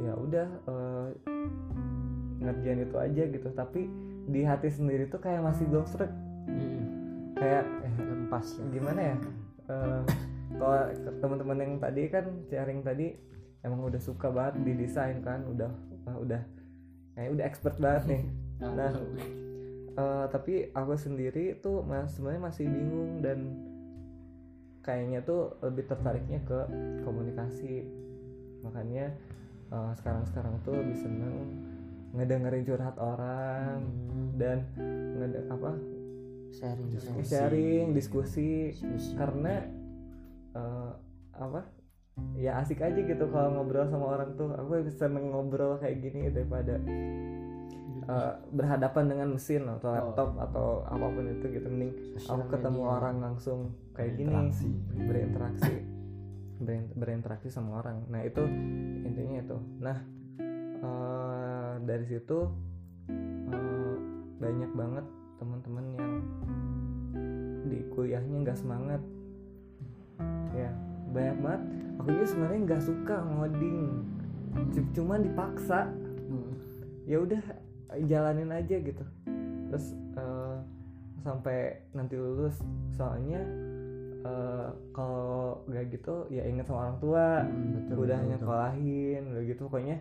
ya 0.00 0.12
udah 0.16 0.48
eh, 0.66 1.06
ngerjain 2.40 2.80
itu 2.82 2.96
aja 2.96 3.22
gitu. 3.28 3.48
Tapi 3.52 3.80
di 4.30 4.40
hati 4.46 4.68
sendiri 4.70 5.10
tuh 5.10 5.20
kayak 5.20 5.44
masih 5.44 5.66
belum 5.68 5.86
srek 5.86 6.12
Mm. 6.40 7.36
kayak 7.36 7.62
eh, 7.84 7.94
Lempas. 8.00 8.58
gimana 8.72 9.14
ya? 9.14 9.16
Eh, 9.70 10.02
kalau 10.56 10.82
teman-teman 11.22 11.58
yang 11.62 11.72
tadi 11.78 12.02
kan 12.10 12.26
sharing 12.48 12.82
tadi 12.82 13.14
emang 13.62 13.86
udah 13.86 14.00
suka 14.02 14.32
banget 14.32 14.56
di 14.66 14.72
desain 14.74 15.20
kan 15.20 15.44
udah 15.46 15.70
uh, 16.08 16.16
udah 16.16 16.42
kayak 17.14 17.30
udah 17.36 17.44
expert 17.44 17.76
banget 17.78 18.04
nih. 18.08 18.22
Nah. 18.60 18.92
Eh, 20.00 20.26
tapi 20.30 20.68
aku 20.72 20.94
sendiri 20.96 21.58
tuh 21.60 21.80
mas 21.84 22.12
sebenarnya 22.14 22.42
masih 22.44 22.66
bingung 22.68 23.20
dan 23.20 23.38
kayaknya 24.80 25.20
tuh 25.24 25.56
lebih 25.60 25.84
tertariknya 25.86 26.40
ke 26.44 26.58
komunikasi. 27.04 27.84
Makanya 28.64 29.12
eh, 29.70 29.92
sekarang-sekarang 30.00 30.60
tuh 30.64 30.74
lebih 30.76 30.96
seneng 30.96 31.34
ngedengerin 32.10 32.66
curhat 32.66 32.96
orang 32.98 33.86
Hmm. 34.10 34.34
dan 34.34 34.58
ngede 35.14 35.46
apa? 35.46 35.70
Sharing. 36.50 36.88
Sharing. 36.90 37.24
sharing 37.24 37.86
diskusi. 37.94 38.74
Diskusi. 38.74 39.14
karena 39.14 39.62
eh, 40.56 40.90
apa? 41.38 41.62
Ya 42.36 42.60
asik 42.60 42.82
aja 42.84 43.00
gitu 43.00 43.24
kalau 43.30 43.54
ngobrol 43.54 43.86
sama 43.86 44.18
orang 44.18 44.34
tuh. 44.34 44.50
Aku 44.52 44.82
lebih 44.82 44.92
seneng 44.92 45.30
ngobrol 45.30 45.78
kayak 45.78 46.02
gini 46.02 46.28
daripada 46.34 46.76
eh, 48.10 48.32
berhadapan 48.50 49.04
dengan 49.06 49.28
mesin 49.38 49.70
atau 49.70 49.94
laptop 49.94 50.34
atau 50.36 50.82
apa 50.90 51.06
pun 51.06 51.24
itu 51.30 51.46
gitu. 51.46 51.68
Mending 51.70 51.92
aku 52.26 52.42
ketemu 52.50 52.82
media. 52.82 52.94
orang 52.98 53.16
langsung 53.22 53.70
kayak 54.00 54.12
gini. 54.16 54.32
Berinteraksi. 54.32 54.70
berinteraksi. 54.96 55.74
Berin- 56.64 56.92
berinteraksi 56.96 57.48
sama 57.48 57.80
orang. 57.80 58.04
Nah 58.08 58.20
itu 58.24 58.42
intinya 59.04 59.36
itu. 59.40 59.58
Nah 59.80 59.98
eh, 60.80 61.72
dari 61.84 62.04
situ 62.08 62.38
eh, 63.52 63.96
banyak 64.40 64.70
banget 64.72 65.06
teman-teman 65.36 65.84
yang 65.96 66.12
di 67.68 67.78
kuliahnya 67.92 68.36
nggak 68.44 68.60
semangat. 68.60 69.00
Ya 70.52 70.72
banyak 71.12 71.36
banget. 71.40 71.62
Aku 72.00 72.08
juga 72.16 72.26
sebenarnya 72.28 72.60
nggak 72.64 72.82
suka 72.84 73.16
ngoding. 73.24 73.80
C- 74.72 74.90
cuman 74.96 75.20
dipaksa. 75.24 75.88
Hmm. 76.30 76.54
ya 77.10 77.18
udah 77.18 77.42
jalanin 78.06 78.54
aja 78.54 78.76
gitu. 78.78 79.04
Terus 79.72 79.86
eh, 79.96 80.56
sampai 81.24 81.88
nanti 81.96 82.20
lulus. 82.20 82.60
Soalnya 82.94 83.40
eh, 84.24 84.68
kalau 84.92 85.64
nggak 85.68 85.84
gitu 85.94 86.28
ya 86.32 86.44
inget 86.44 86.66
sama 86.68 86.88
orang 86.88 86.98
tua. 87.00 87.26
Hmm, 87.44 87.70
betul, 87.76 87.96
udah 88.04 88.18
betul, 88.18 88.30
nyekolahin 88.34 89.22
udah 89.32 89.42
gitu 89.44 89.62
pokoknya 89.68 89.96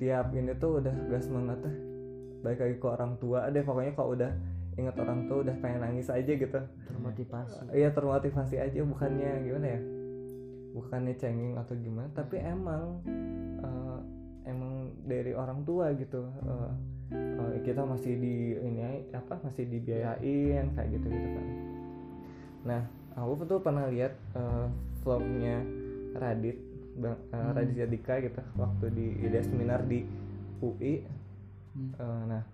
tiap 0.00 0.26
ini 0.34 0.52
tuh 0.58 0.82
udah 0.82 0.94
gak 1.12 1.22
semangat 1.22 1.62
baik 2.42 2.58
lagi 2.58 2.76
ke 2.82 2.86
orang 2.90 3.12
tua 3.22 3.46
deh 3.54 3.62
pokoknya 3.62 3.92
kalau 3.94 4.18
udah 4.18 4.32
inget 4.74 4.96
orang 4.98 5.28
tua 5.28 5.38
udah 5.46 5.56
pengen 5.60 5.80
nangis 5.84 6.08
aja 6.08 6.32
gitu. 6.32 6.60
Termotivasi. 6.88 7.70
Iya 7.76 7.92
termotivasi 7.92 8.56
aja 8.58 8.80
bukannya 8.82 9.30
gimana 9.44 9.66
ya? 9.68 9.80
Bukannya 10.72 11.14
cengeng 11.20 11.54
atau 11.60 11.76
gimana 11.76 12.08
tapi 12.16 12.40
emang 12.40 13.04
eh, 13.62 13.98
emang 14.48 14.96
dari 15.04 15.36
orang 15.36 15.62
tua 15.62 15.92
gitu. 15.94 16.24
Eh, 16.24 16.70
eh, 17.14 17.54
kita 17.62 17.84
masih 17.84 18.16
di 18.16 18.56
ini 18.58 19.06
apa 19.12 19.38
masih 19.44 19.68
dibiayain 19.68 20.72
kayak 20.72 20.88
gitu 20.98 21.06
gitu 21.06 21.28
kan. 21.36 21.46
Nah 22.64 22.82
aku 23.14 23.44
tuh 23.44 23.58
pernah 23.60 23.86
lihat 23.86 24.12
eh, 24.34 24.66
vlognya 25.02 25.60
Radit 26.12 26.58
bang 26.94 27.16
eh, 27.30 27.50
Raditya 27.52 27.86
Dika 27.86 28.14
gitu 28.20 28.42
waktu 28.54 28.86
di 28.92 29.06
ide 29.22 29.40
seminar 29.42 29.84
di 29.84 30.04
UI 30.60 31.20
Hmm. 31.72 31.88
Eh, 31.96 32.22
nah 32.28 32.44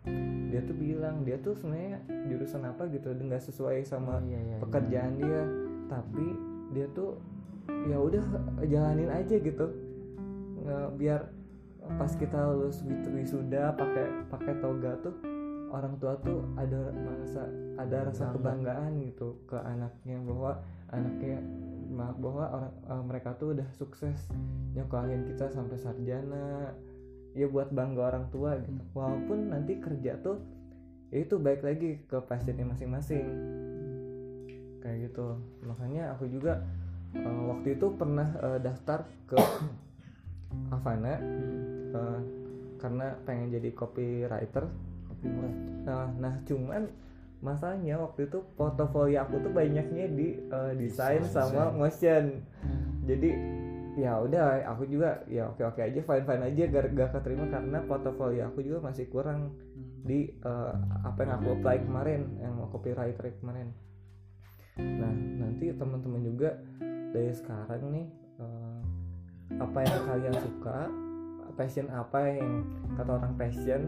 dia 0.47 0.63
tuh 0.63 0.79
bilang 0.79 1.27
dia 1.27 1.35
tuh 1.43 1.51
sebenarnya 1.59 1.99
jurusan 2.31 2.63
apa 2.63 2.87
gitu 2.87 3.11
nggak 3.11 3.43
sesuai 3.51 3.83
sama 3.83 4.15
Oh, 4.15 4.23
iya, 4.23 4.39
iya, 4.39 4.57
pekerjaan 4.63 5.13
dia. 5.19 5.43
Tapi 5.91 6.27
dia 6.71 6.87
tuh 6.95 7.19
ya 7.91 7.99
udah 7.99 8.23
jalanin 8.63 9.11
aja 9.11 9.35
gitu. 9.43 9.75
Nge- 10.63 10.93
biar 10.95 11.35
pas 11.99 12.15
kita 12.15 12.39
lulus 12.55 12.79
gitu 12.87 13.11
wisuda 13.11 13.75
pakai 13.75 14.07
pakai 14.31 14.55
toga 14.63 14.95
tuh 15.03 15.15
orang 15.69 15.95
tua 16.01 16.17
tuh 16.25 16.45
ada 16.57 16.93
rasa 16.93 17.43
ada 17.77 17.97
rasa 18.09 18.25
Bangga. 18.33 18.37
kebanggaan 18.41 18.93
gitu 19.05 19.29
ke 19.45 19.57
anaknya 19.61 20.17
bahwa 20.25 20.53
anaknya 20.89 21.39
bahwa 21.97 22.45
orang 22.53 22.75
eh, 22.89 23.05
mereka 23.05 23.31
tuh 23.37 23.57
udah 23.57 23.69
sukses. 23.77 24.19
Nyokolahin 24.77 25.25
kita 25.29 25.49
sampai 25.51 25.77
sarjana. 25.81 26.73
Ya 27.37 27.47
buat 27.47 27.71
bangga 27.71 28.03
orang 28.15 28.27
tua 28.33 28.59
gitu. 28.59 28.83
Walaupun 28.97 29.53
nanti 29.53 29.79
kerja 29.79 30.19
tuh 30.21 30.41
ya 31.09 31.25
itu 31.25 31.41
baik 31.41 31.65
lagi 31.65 32.03
ke 32.05 32.19
pasiennya 32.25 32.67
masing-masing. 32.69 33.27
Kayak 34.85 35.13
gitu. 35.13 35.39
Makanya 35.65 36.17
aku 36.17 36.29
juga 36.29 36.65
eh, 37.15 37.43
waktu 37.49 37.77
itu 37.77 37.87
pernah 37.97 38.29
eh, 38.43 38.59
daftar 38.61 39.05
ke 39.29 39.39
Avana 40.75 41.15
eh, 41.19 42.21
karena 42.79 43.07
pengen 43.27 43.51
jadi 43.51 43.71
copywriter 43.75 44.71
nah, 45.85 46.07
nah 46.19 46.35
cuman 46.47 46.87
masalahnya 47.39 47.99
waktu 48.03 48.27
itu 48.27 48.43
portofolio 48.59 49.23
aku 49.23 49.39
tuh 49.43 49.53
banyaknya 49.55 50.07
di 50.11 50.43
eh, 50.43 50.73
desain 50.75 51.23
sama 51.23 51.71
motion. 51.71 52.43
Jadi 53.07 53.31
ya 53.99 54.23
udah 54.23 54.63
aku 54.63 54.87
juga 54.87 55.27
ya 55.27 55.51
oke 55.51 55.59
oke 55.67 55.83
aja 55.83 55.99
fine 55.99 56.23
fine 56.23 56.45
aja 56.47 56.63
gak, 56.71 56.95
gak 56.95 57.11
keterima 57.19 57.51
karena 57.51 57.83
portofolio 57.83 58.47
aku 58.47 58.63
juga 58.63 58.79
masih 58.91 59.11
kurang 59.11 59.55
di 60.07 60.31
eh, 60.31 60.75
apa 61.03 61.19
yang 61.27 61.33
aku 61.43 61.49
apply 61.59 61.77
kemarin 61.83 62.21
yang 62.39 62.55
copywriter 62.71 63.27
kemarin. 63.43 63.75
Nah 64.79 65.15
nanti 65.43 65.75
teman-teman 65.75 66.23
juga 66.23 66.59
dari 67.11 67.33
sekarang 67.35 67.83
nih 67.91 68.07
eh, 68.39 68.81
apa 69.59 69.79
yang 69.83 70.01
kalian 70.07 70.37
suka 70.39 70.79
passion 71.59 71.91
apa 71.91 72.39
yang 72.39 72.63
kata 72.95 73.11
orang 73.19 73.35
passion 73.35 73.83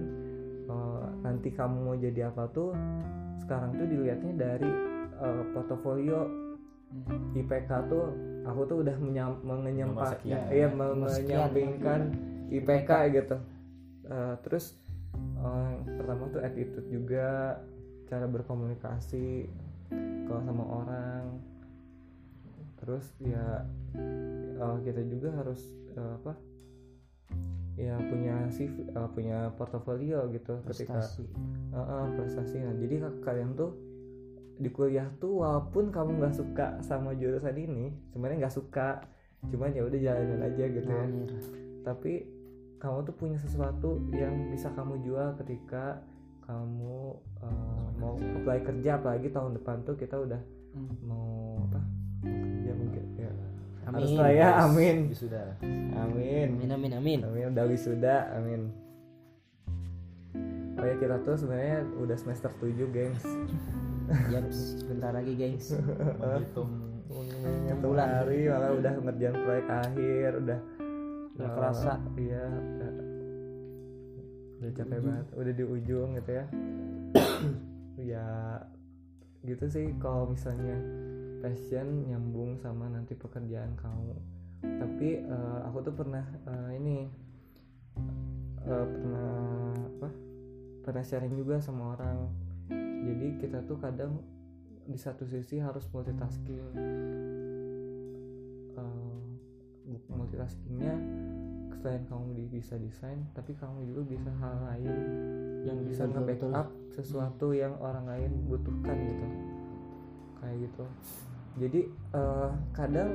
eh, 0.64 1.04
nanti 1.22 1.48
kamu 1.50 1.76
mau 1.80 1.96
jadi 1.96 2.28
apa 2.28 2.48
tuh 2.50 2.74
sekarang 3.40 3.76
tuh 3.76 3.86
dilihatnya 3.86 4.32
dari 4.34 4.70
eh, 5.16 5.42
portofolio 5.52 6.26
IPK 7.32 7.70
tuh 7.86 8.04
aku 8.42 8.60
tuh 8.66 8.76
udah 8.82 8.96
menyam, 8.98 9.38
mengenyampa, 9.46 9.94
Nomor 10.02 10.12
sekian. 10.18 10.42
iya 10.50 10.66
Nomor 10.68 11.06
sekian. 11.06 11.22
menyampingkan 11.22 12.00
IPK 12.50 12.90
gitu 13.14 13.36
Eh, 14.10 14.34
terus 14.42 14.74
yang 15.38 15.86
pertama 15.86 16.26
tuh 16.34 16.42
attitude 16.42 16.82
juga 16.90 17.62
cara 18.10 18.26
berkomunikasi 18.26 19.46
kalau 20.26 20.42
sama 20.42 20.64
orang 20.66 21.24
terus 22.82 23.06
ya 23.22 23.62
eh, 23.94 24.76
kita 24.82 25.00
juga 25.06 25.30
harus 25.38 25.62
eh, 25.94 26.12
apa 26.18 26.34
ya 27.80 27.96
punya 27.98 28.44
CV 28.48 28.84
eh, 28.84 29.08
punya 29.10 29.38
portofolio 29.54 30.28
gitu 30.28 30.60
ketika 30.66 31.00
prestasi. 31.00 31.24
Heeh, 31.70 32.04
prestasi. 32.14 32.56
Nah 32.58 32.74
jadi 32.76 32.94
ka- 33.00 33.20
kalian 33.24 33.54
tuh 33.54 33.72
di 34.54 34.68
kuliah 34.68 35.08
tuh 35.16 35.40
walaupun 35.40 35.88
kamu 35.88 36.20
nggak 36.20 36.36
suka 36.36 36.66
sama 36.80 37.12
jurusan 37.12 37.56
ini 37.56 37.88
sebenarnya 38.06 38.44
nggak 38.44 38.52
suka 38.54 39.00
cuman 39.42 39.72
ya 39.72 39.82
udah 39.82 39.96
jalanin 39.98 40.40
aja 40.42 40.64
gitu 40.68 40.84
ya. 40.86 41.04
Tapi 41.82 42.12
kamu 42.76 42.98
tuh 43.02 43.14
punya 43.14 43.36
sesuatu 43.36 43.88
yang 44.10 44.48
bisa 44.48 44.68
kamu 44.70 45.00
jual 45.00 45.32
ketika 45.38 46.04
kamu 46.42 47.16
eh, 47.40 47.88
mau 47.96 48.14
apply 48.16 48.60
kerja 48.62 48.96
apalagi 48.96 49.28
tahun 49.28 49.56
depan 49.56 49.80
tuh 49.82 49.96
kita 49.96 50.16
udah 50.16 50.40
Hmm. 50.70 50.86
mau 51.02 51.66
apa 51.66 51.82
Amin. 53.90 53.98
harus 53.98 54.12
lah 54.14 54.30
ya 54.30 54.48
amin. 54.70 54.96
Wisuda. 55.10 55.42
amin. 55.98 56.48
Amin 56.54 56.70
amin 56.70 56.92
amin. 56.94 57.18
Amin 57.26 57.44
udah 57.50 57.64
wisuda 57.66 58.16
amin. 58.38 58.70
Oh 60.78 60.86
ya 60.86 60.94
kita 60.96 61.16
tuh 61.26 61.36
sebenarnya 61.36 61.84
udah 61.98 62.16
semester 62.16 62.50
7 62.62 62.94
gengs. 62.94 63.24
Yaps, 64.30 64.80
sebentar 64.80 65.10
lagi 65.10 65.34
gengs. 65.34 65.74
Menghitung 66.22 66.90
Hitung 67.66 67.98
hari 67.98 68.46
malah 68.46 68.70
udah 68.70 68.94
ngerjain 69.02 69.34
proyek 69.42 69.66
akhir 69.66 70.30
udah 70.46 70.60
eh, 71.42 71.50
kerasa. 71.50 71.92
iya 72.14 72.46
udah, 72.46 72.92
udah 74.62 74.70
capek 74.78 74.98
banget 75.02 75.26
udah 75.34 75.52
di 75.52 75.64
ujung 75.66 76.08
gitu 76.14 76.30
ya. 76.30 76.44
Ya 78.00 78.24
gitu 79.44 79.68
sih 79.68 79.92
kalau 80.00 80.32
misalnya 80.32 80.72
passion 81.40 82.06
nyambung 82.06 82.60
sama 82.60 82.86
nanti 82.92 83.16
pekerjaan 83.16 83.74
kamu. 83.76 84.14
Tapi 84.60 85.08
eh, 85.24 85.58
aku 85.64 85.78
tuh 85.82 85.94
pernah 85.96 86.24
eh, 86.46 86.70
ini 86.76 87.08
eh, 88.64 88.86
pernah 88.86 89.72
apa 89.74 90.08
pernah 90.84 91.04
sharing 91.04 91.34
juga 91.34 91.58
sama 91.60 91.96
orang. 91.96 92.28
Jadi 93.00 93.40
kita 93.40 93.64
tuh 93.64 93.80
kadang 93.80 94.20
di 94.84 95.00
satu 95.00 95.24
sisi 95.24 95.56
harus 95.58 95.88
multitasking. 95.90 96.76
Bu- 99.90 100.06
multitaskingnya 100.10 100.94
selain 101.80 102.04
kamu 102.06 102.36
di- 102.36 102.50
bisa 102.60 102.76
desain 102.76 103.24
tapi 103.32 103.56
kamu 103.56 103.88
juga 103.88 104.02
bisa 104.12 104.30
hal 104.36 104.54
lain 104.68 104.92
yang 105.64 105.78
bisa 105.88 106.04
Betul, 106.04 106.28
betul. 106.28 106.52
nge-backup 106.52 106.68
sesuatu 106.92 107.46
yang 107.56 107.72
orang 107.80 108.04
lain 108.04 108.30
butuhkan 108.46 108.96
gitu. 109.00 109.26
Kayak 110.40 110.56
gitu 110.68 110.84
jadi 111.58 111.80
eh, 111.90 112.50
kadang 112.76 113.10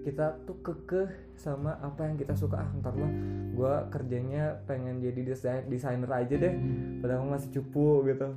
kita 0.00 0.32
tuh 0.48 0.56
kekeh 0.64 1.08
sama 1.36 1.76
apa 1.84 2.08
yang 2.08 2.16
kita 2.16 2.32
suka. 2.32 2.64
Ah 2.64 2.70
ntar 2.80 2.96
mah 2.96 3.12
gue 3.52 3.74
kerjanya 3.92 4.56
pengen 4.64 5.04
jadi 5.04 5.20
desain 5.24 5.64
desainer 5.68 6.08
aja 6.08 6.34
deh. 6.36 6.54
Padahal 7.04 7.28
masih 7.28 7.52
cupu 7.60 8.04
gitu. 8.08 8.32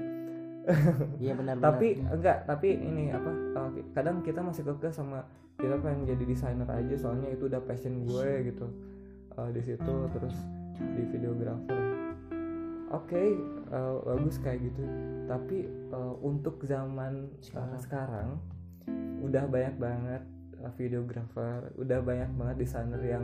Iya 1.19 1.35
benar 1.35 1.59
tapi 1.59 1.99
enggak 1.99 2.47
tapi 2.47 2.79
ini 2.79 3.11
apa 3.11 3.31
uh, 3.59 3.69
kadang 3.91 4.23
kita 4.23 4.39
masih 4.39 4.63
kekeh 4.63 4.95
sama 4.95 5.27
kita 5.59 5.75
pengen 5.83 6.07
jadi 6.07 6.23
desainer 6.23 6.67
aja 6.71 6.95
soalnya 6.95 7.35
itu 7.35 7.51
udah 7.51 7.59
passion 7.63 8.07
gue 8.07 8.47
gitu. 8.47 8.67
Uh, 9.35 9.49
di 9.51 9.61
situ 9.65 9.95
terus 10.13 10.35
di 10.77 11.03
videographer 11.09 11.93
oke 12.93 13.23
uh, 13.73 13.97
bagus 14.05 14.37
kayak 14.39 14.63
gitu. 14.67 14.83
Tapi 15.27 15.67
uh, 15.91 16.15
untuk 16.21 16.61
zaman 16.63 17.27
uh, 17.57 17.77
sekarang 17.81 18.37
udah 19.23 19.47
banyak 19.47 19.75
banget 19.79 20.21
uh, 20.59 20.71
videographer 20.75 21.71
udah 21.79 21.99
banyak 22.03 22.29
banget 22.35 22.55
desainer 22.67 22.99
yang 22.99 23.23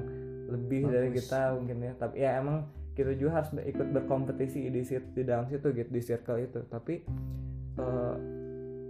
lebih 0.50 0.90
dari 0.90 1.10
Bagus. 1.14 1.30
kita 1.30 1.40
mungkin 1.56 1.78
ya. 1.86 1.94
Tapi 1.96 2.16
ya 2.18 2.32
emang 2.42 2.58
kita 2.98 3.16
juga 3.16 3.40
harus 3.40 3.50
ikut 3.56 3.88
berkompetisi 3.96 4.68
di 4.68 4.82
di 4.90 5.24
dalam 5.24 5.46
situ 5.48 5.72
gitu 5.72 5.90
di 5.90 6.02
circle 6.02 6.42
itu. 6.42 6.62
Tapi 6.68 7.06
eh, 7.80 8.16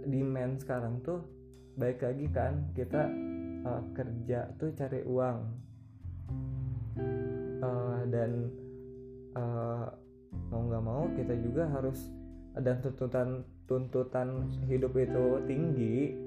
demand 0.08 0.58
sekarang 0.58 1.04
tuh 1.04 1.20
baik 1.76 2.02
lagi 2.02 2.26
kan 2.32 2.72
kita 2.72 3.02
eh, 3.68 3.82
kerja 3.94 4.50
tuh 4.56 4.72
cari 4.74 5.00
uang. 5.04 5.38
Eh, 7.60 8.00
dan 8.08 8.30
eh, 9.36 9.86
mau 10.50 10.62
nggak 10.66 10.84
mau 10.84 11.04
kita 11.14 11.34
juga 11.38 11.68
harus 11.70 12.10
dan 12.50 12.82
tuntutan 12.82 13.46
tuntutan 13.70 14.50
hidup 14.66 14.90
itu 14.98 15.38
tinggi 15.46 16.18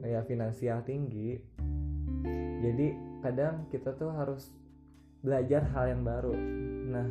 ya 0.00 0.20
finansial 0.22 0.82
tinggi. 0.82 1.38
Jadi 2.58 2.86
kadang 3.20 3.66
kita 3.68 3.94
tuh 3.94 4.10
harus 4.10 4.50
belajar 5.18 5.62
hal 5.72 5.90
yang 5.90 6.02
baru. 6.02 6.34
Nah 6.88 7.06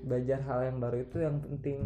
belajar 0.00 0.40
hal 0.42 0.60
yang 0.64 0.78
baru 0.78 0.96
itu 1.00 1.16
yang 1.18 1.36
penting. 1.38 1.78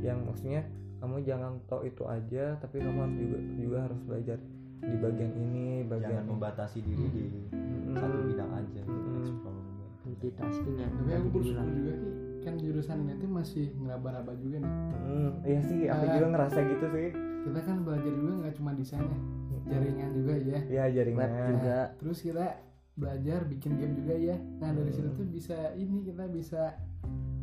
Yang 0.00 0.18
maksudnya 0.22 0.62
kamu 1.00 1.20
jangan 1.22 1.52
tahu 1.66 1.84
itu 1.84 2.04
aja 2.04 2.56
tapi 2.56 2.80
kamu 2.80 2.98
harus 2.98 3.16
juga 3.18 3.38
juga 3.54 3.78
harus 3.84 4.00
belajar 4.00 4.38
di 4.80 4.96
bagian 4.96 5.32
ini 5.34 5.66
bagian 5.82 6.12
jangan 6.12 6.26
membatasi 6.30 6.78
diri 6.80 7.06
di 7.08 7.24
Mm-mm. 7.52 7.96
satu 7.96 8.16
bidang 8.22 8.50
aja. 8.52 8.82
Explore 8.84 9.60
multitasking 10.04 10.76
ya. 10.76 10.88
Tapi 10.90 11.10
aku 11.14 11.28
bersyukur 11.30 11.68
juga 11.70 11.92
ki 11.94 12.10
kan 12.44 12.54
jurusan 12.60 12.98
ini 13.00 13.14
tuh 13.16 13.30
masih 13.30 13.66
ngeraba-raba 13.74 14.36
juga 14.36 14.60
nih. 14.60 14.72
Mm, 15.00 15.30
iya 15.44 15.60
sih 15.64 15.80
aku 15.88 16.04
Ah. 16.04 16.12
juga 16.12 16.26
ngerasa 16.30 16.58
gitu 16.62 16.86
sih 16.92 17.08
kita 17.44 17.60
kan 17.60 17.76
belajar 17.84 18.08
juga 18.10 18.32
nggak 18.40 18.54
cuma 18.56 18.70
desain 18.72 19.04
ya 19.04 19.18
jaringan 19.64 20.10
juga 20.12 20.32
ya. 20.36 20.58
Ya 20.68 20.84
jaringan. 20.90 21.20
Web 21.24 21.32
juga. 21.50 21.76
Terus 21.96 22.18
kita 22.20 22.46
belajar 22.94 23.40
bikin 23.44 23.72
game 23.76 23.94
juga 23.96 24.14
ya. 24.14 24.36
Nah 24.60 24.70
dari 24.70 24.92
situ 24.92 25.08
tuh 25.12 25.26
bisa 25.26 25.56
ini 25.74 26.04
kita 26.04 26.24
bisa 26.28 26.76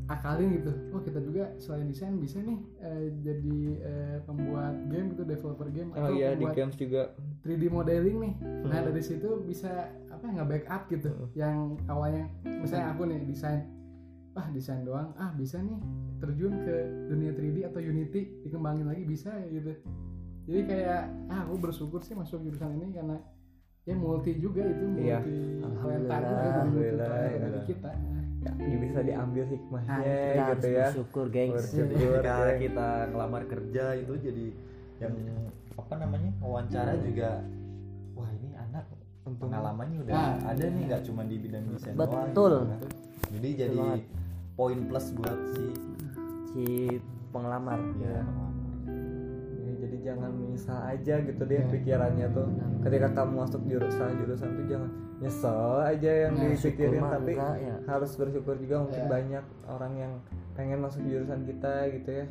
akalin 0.05 0.59
gitu. 0.59 0.71
Oh 0.91 0.99
kita 0.99 1.17
juga 1.17 1.55
selain 1.57 1.87
desain 1.87 2.13
bisa 2.19 2.37
nih 2.39 2.59
eh, 2.79 3.05
jadi 3.23 3.57
eh, 3.79 4.17
pembuat 4.21 4.75
game 4.85 5.15
gitu 5.15 5.23
developer 5.23 5.67
game 5.71 5.89
oh 5.95 6.11
iya 6.11 6.35
di 6.35 6.45
games 6.51 6.75
juga. 6.75 7.15
3D 7.41 7.63
modeling 7.71 8.17
nih. 8.21 8.33
Nah 8.69 8.79
Hmm. 8.79 8.87
dari 8.91 9.01
situ 9.01 9.41
bisa 9.41 9.89
apa 10.13 10.25
nggak 10.27 10.47
backup 10.47 10.81
gitu. 10.93 11.09
Hmm. 11.09 11.27
yang 11.33 11.57
awalnya 11.87 12.29
misalnya 12.45 12.93
aku 12.93 13.09
nih 13.09 13.19
desain 13.25 13.65
ah 14.33 14.47
desain 14.49 14.81
doang 14.81 15.11
ah 15.15 15.31
bisa 15.33 15.59
nih 15.59 15.75
terjun 16.17 16.53
ke 16.61 16.75
dunia 17.07 17.31
3D 17.31 17.57
atau 17.65 17.79
Unity 17.79 18.21
dikembangin 18.41 18.85
lagi 18.85 19.03
bisa 19.03 19.31
gitu 19.45 19.73
jadi 20.43 20.61
kayak 20.63 21.01
ah 21.27 21.39
aku 21.43 21.55
bersyukur 21.59 21.99
sih 21.99 22.13
masuk 22.13 22.41
jurusan 22.41 22.71
ini 22.73 22.91
karena 22.91 23.17
ya 23.81 23.93
multi 23.93 24.31
juga 24.35 24.63
itu 24.63 24.85
multi 24.85 25.03
Iya. 25.03 25.19
Alhamdulillah, 25.61 26.17
jadi 26.17 26.31
multi 26.31 26.47
alhamdulillah, 26.47 27.07
bagi 27.07 27.27
alhamdullah. 27.33 27.65
kita 27.65 27.89
ya, 28.41 28.77
bisa 28.79 28.99
diambil 29.01 29.43
hikmahnya 29.47 29.91
Ah, 29.91 29.99
kita 29.99 30.13
harus 30.39 30.49
gitu 30.53 30.67
ya 30.69 30.85
bersyukur 30.87 31.25
gengs 31.27 31.55
Bersyukur. 31.57 32.21
Geng. 32.41 32.57
kita 32.61 32.87
ngelamar 33.09 33.43
kerja 33.45 33.83
itu 33.95 34.13
jadi 34.17 34.45
yang 34.99 35.13
apa 35.73 35.93
namanya 35.97 36.29
wawancara 36.39 36.93
juga 36.99 37.29
wah 38.13 38.29
ini 38.31 38.49
anak 38.55 38.85
pengalamannya 39.23 39.97
udah 39.99 40.13
Ah. 40.13 40.33
ada 40.47 40.63
nih 40.63 40.83
nggak 40.87 41.01
cuma 41.03 41.21
di 41.23 41.35
bidang 41.37 41.63
desain 41.67 41.93
Betul. 41.93 42.31
doang 42.31 42.65
gitu 42.69 42.87
kan. 42.87 42.89
jadi 43.31 43.49
jadi 43.59 43.77
banget. 43.77 44.01
Poin 44.61 44.77
plus 44.85 45.09
buat 45.17 45.39
si 45.49 45.65
si 46.45 46.65
penglamar. 47.33 47.81
Ya, 47.97 48.21
Ya, 49.61 49.73
jadi 49.79 49.97
jangan 50.03 50.29
menyesal 50.35 50.77
aja 50.85 51.15
gitu 51.17 51.41
deh 51.41 51.57
Ya. 51.57 51.65
pikirannya 51.65 52.27
tuh. 52.29 52.45
Ketika 52.81 53.07
kamu 53.11 53.41
masuk 53.41 53.61
jurusan 53.65 54.09
jurusan 54.19 54.49
tuh 54.53 54.65
jangan 54.67 54.89
nyesel 55.17 55.61
aja 55.81 56.11
yang 56.27 56.33
Nah, 56.35 56.49
dipikirin 56.49 57.01
tapi 57.01 57.31
enggak, 57.33 57.55
ya. 57.57 57.75
harus 57.87 58.11
bersyukur 58.13 58.57
juga 58.57 58.75
mungkin 58.79 59.01
Ya. 59.01 59.09
banyak 59.09 59.45
orang 59.65 59.93
yang 59.95 60.13
pengen 60.53 60.79
masuk 60.81 61.01
jurusan 61.01 61.41
kita 61.45 61.73
gitu 61.89 62.09
ya. 62.11 62.25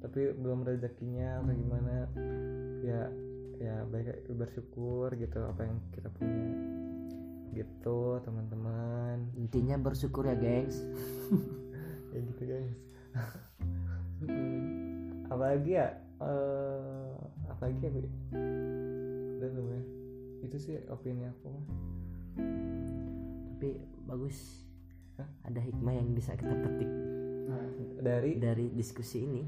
Tapi 0.00 0.20
belum 0.34 0.66
rezekinya 0.66 1.40
atau 1.40 1.54
gimana 1.54 1.92
ya 2.82 3.02
ya 3.56 3.74
baik 3.86 4.26
bersyukur 4.28 5.14
gitu 5.14 5.38
apa 5.38 5.60
yang 5.62 5.78
kita 5.94 6.08
punya. 6.10 6.44
Gitu 7.52 8.00
teman-teman. 8.20 9.28
Intinya 9.36 9.76
bersyukur 9.78 10.24
ya 10.24 10.34
gengs 10.34 10.82
ya 12.12 12.20
gitu 12.20 12.42
guys. 12.46 12.78
Apalagi 15.32 15.70
ya 15.74 15.88
eh 16.22 17.12
apalagi 17.50 17.78
ya? 17.82 17.90
Udah 19.40 19.48
belum 19.48 19.66
ya. 19.72 19.82
Itu 20.46 20.56
sih 20.60 20.76
opini 20.92 21.26
aku. 21.26 21.48
Mah 21.50 21.66
tapi 23.62 23.78
bagus. 24.10 24.66
Hah? 25.14 25.28
ada 25.46 25.62
hikmah 25.62 25.94
yang 25.94 26.18
bisa 26.18 26.34
kita 26.34 26.50
petik. 26.50 26.90
Nah, 27.46 27.62
dari? 28.02 28.42
Dari 28.42 28.74
diskusi 28.74 29.22
ini. 29.22 29.46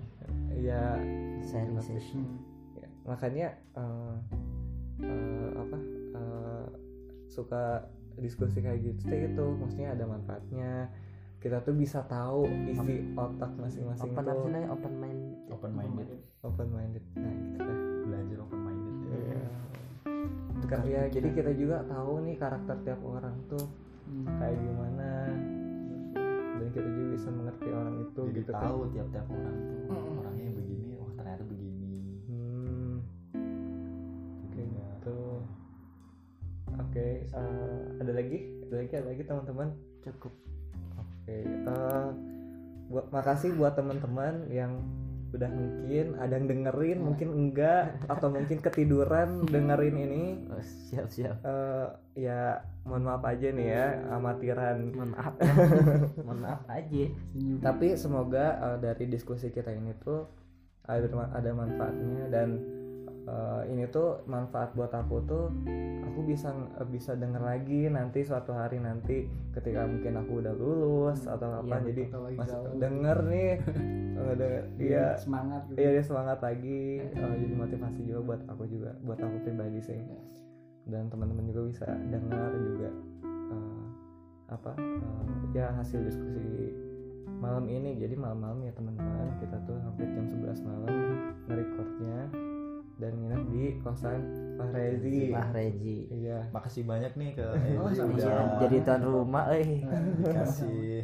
Ya 0.54 1.02
sharing 1.42 1.82
session 1.82 2.22
ya, 2.78 2.86
makanya 3.02 3.58
eh, 3.74 4.16
eh, 5.02 5.50
apa 5.58 5.78
eh, 6.14 6.66
suka 7.26 7.90
diskusi 8.22 8.62
kayak 8.62 8.86
gitu 8.86 9.10
itu 9.10 9.44
maksudnya 9.58 9.98
ada 9.98 10.06
manfaatnya 10.06 10.94
kita 11.44 11.60
tuh 11.60 11.76
bisa 11.76 12.00
tahu 12.08 12.48
isi 12.64 13.04
otak 13.12 13.52
masing-masing 13.60 14.16
open 14.16 14.24
apa 14.24 14.32
namanya 14.32 14.68
open 14.72 14.92
mind 14.96 15.20
open 15.52 15.70
minded 15.76 16.08
open 16.40 16.68
minded 16.72 17.04
nah 17.12 17.28
gitu 17.28 17.56
dah 17.60 17.78
belajar 18.08 18.36
open 18.40 18.60
minded 18.64 18.92
Iya. 19.04 19.46
Itu 20.56 20.66
kan 20.66 20.80
ya 20.88 21.02
jadi 21.12 21.28
kita 21.36 21.52
juga 21.54 21.84
tahu 21.84 22.24
nih 22.24 22.40
karakter 22.40 22.76
tiap 22.82 23.00
orang 23.04 23.36
tuh 23.46 23.60
hmm. 24.08 24.26
kayak 24.40 24.56
gimana 24.56 25.10
dan 26.56 26.68
kita 26.72 26.88
juga 26.88 27.06
bisa 27.12 27.28
mengerti 27.28 27.68
orang 27.68 27.94
itu 28.00 28.22
jadi 28.24 28.38
gitu 28.40 28.50
kan. 28.50 28.62
tahu 28.64 28.78
tiap-tiap 28.90 29.26
orang 29.28 29.56
tuh 29.60 29.80
Mm-mm. 29.92 30.20
orangnya 30.24 30.50
begini 30.56 30.90
wah 30.96 31.10
ternyata 31.12 31.44
begini 31.44 31.92
Hmm, 32.24 32.94
kayak 34.50 34.68
gitu. 34.72 35.20
Oke, 36.74 37.08
eh, 37.28 37.80
ada 38.00 38.12
lagi? 38.16 38.38
Ada 38.64 38.74
lagi? 38.80 38.92
Ada 38.96 39.06
lagi 39.12 39.22
teman-teman? 39.22 39.68
cukup 40.04 40.32
Oke, 41.24 41.40
eh, 41.40 42.06
buat 42.92 43.08
makasih 43.08 43.56
buat 43.56 43.72
teman-teman 43.72 44.44
yang 44.52 44.76
udah 45.32 45.50
mungkin 45.50 46.14
ada 46.20 46.38
yang 46.38 46.46
dengerin 46.46 46.98
mungkin 47.02 47.28
enggak 47.34 48.06
atau 48.06 48.28
mungkin 48.28 48.60
ketiduran 48.60 49.40
dengerin 49.56 49.96
ini. 49.96 50.24
Oh, 50.52 50.60
siap 50.60 51.08
siap. 51.08 51.40
Eh, 51.40 51.88
ya 52.28 52.60
mohon 52.84 53.08
maaf 53.08 53.24
aja 53.24 53.48
nih 53.48 53.66
ya 53.72 53.86
amatiran 54.12 54.92
mohon 54.92 55.16
maaf. 55.16 55.34
Mohon 56.28 56.40
maaf 56.44 56.62
aja. 56.68 57.04
Tapi 57.64 57.86
semoga 57.96 58.60
eh, 58.60 58.76
dari 58.84 59.08
diskusi 59.08 59.48
kita 59.48 59.72
ini 59.72 59.96
tuh 59.96 60.28
ada 60.84 61.08
ada 61.32 61.50
manfaatnya 61.56 62.28
dan 62.28 62.60
eh, 63.24 63.62
ini 63.72 63.84
tuh 63.88 64.22
manfaat 64.28 64.76
buat 64.76 64.92
aku 64.92 65.16
tuh 65.24 65.48
aku 66.04 66.20
bisa 66.24 66.52
eh, 66.54 66.88
bisa 66.88 67.16
denger 67.18 67.42
lagi 67.42 67.90
nanti 67.90 68.22
suatu 68.22 68.54
hari 68.54 68.78
nanti 68.78 69.26
ketika 69.50 69.82
mungkin 69.88 70.14
aku 70.20 70.44
udah 70.44 70.54
lulus 70.54 71.26
atau 71.26 71.58
apa. 71.62 71.80
Iya, 71.82 71.90
jadi 71.90 72.02
atau 72.10 72.20
lagi 72.22 72.36
masih 72.38 72.58
galau. 72.60 72.78
denger 72.78 73.18
nih 73.26 73.50
eh, 74.20 74.34
denger- 74.38 74.66
dia 74.78 75.04
semangat 75.18 75.62
gitu. 75.72 75.76
Iya 75.80 75.88
dia 75.90 76.04
semangat 76.04 76.38
lagi 76.38 76.80
eh, 77.02 77.34
jadi 77.40 77.54
motivasi 77.56 78.00
juga 78.06 78.20
buat 78.22 78.40
aku 78.46 78.62
juga 78.70 78.90
buat 79.02 79.18
aku 79.18 79.36
pribadi 79.42 79.80
sih. 79.82 80.00
Dan 80.84 81.08
teman-teman 81.08 81.48
juga 81.48 81.60
bisa 81.72 81.86
dengar 82.12 82.52
juga 82.52 82.90
eh, 83.24 83.82
apa 84.52 84.72
eh, 84.78 85.24
ya 85.56 85.72
hasil 85.74 85.98
diskusi 86.04 86.76
malam 87.40 87.66
ini. 87.68 87.96
Jadi 87.98 88.14
malam-malam 88.14 88.62
ya 88.64 88.72
teman-teman 88.76 89.34
kita 89.40 89.56
tuh 89.64 89.76
hampir 89.82 90.06
jam 90.12 90.24
kosan 93.84 94.20
Pak 94.54 94.70
Rezi. 94.70 95.28
Pak 95.28 95.52
Reji 95.52 95.98
iya. 96.08 96.46
Makasih 96.50 96.82
banyak 96.82 97.12
nih 97.14 97.30
ke 97.34 97.44
Oh, 97.76 97.90
Iya, 97.90 98.32
jadi 98.62 98.76
tuan 98.80 99.02
rumah 99.02 99.50
eh. 99.52 99.82
Dikasih 100.16 101.02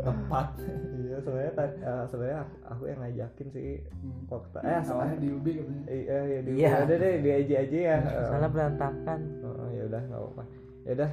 tempat. 0.00 0.46
Iya 0.94 1.16
sebenarnya 1.18 1.52
eh, 1.58 2.04
sebenarnya 2.06 2.38
aku, 2.40 2.54
aku 2.62 2.82
yang 2.86 2.98
ngajakin 3.00 3.48
sih 3.50 3.68
Hmm. 3.90 4.22
waktu 4.28 4.56
eh 4.56 4.62
awalnya 4.62 4.82
soalnya 4.84 5.16
di 5.18 5.28
UB 5.28 5.46
katanya. 5.50 5.84
Iya 5.88 6.18
iya 6.22 6.38
di 6.40 6.50
Iya. 6.54 6.70
udah 6.84 6.96
deh 6.96 7.14
di 7.18 7.30
aja 7.32 7.54
aja 7.58 7.78
ya. 7.80 7.96
Salah 8.28 8.48
berantakan. 8.48 9.20
Oh, 9.42 9.68
ya 9.70 9.82
udah 9.84 10.00
nggak 10.06 10.20
apa-apa. 10.20 10.42
Ya 10.80 10.92
udah, 10.94 11.10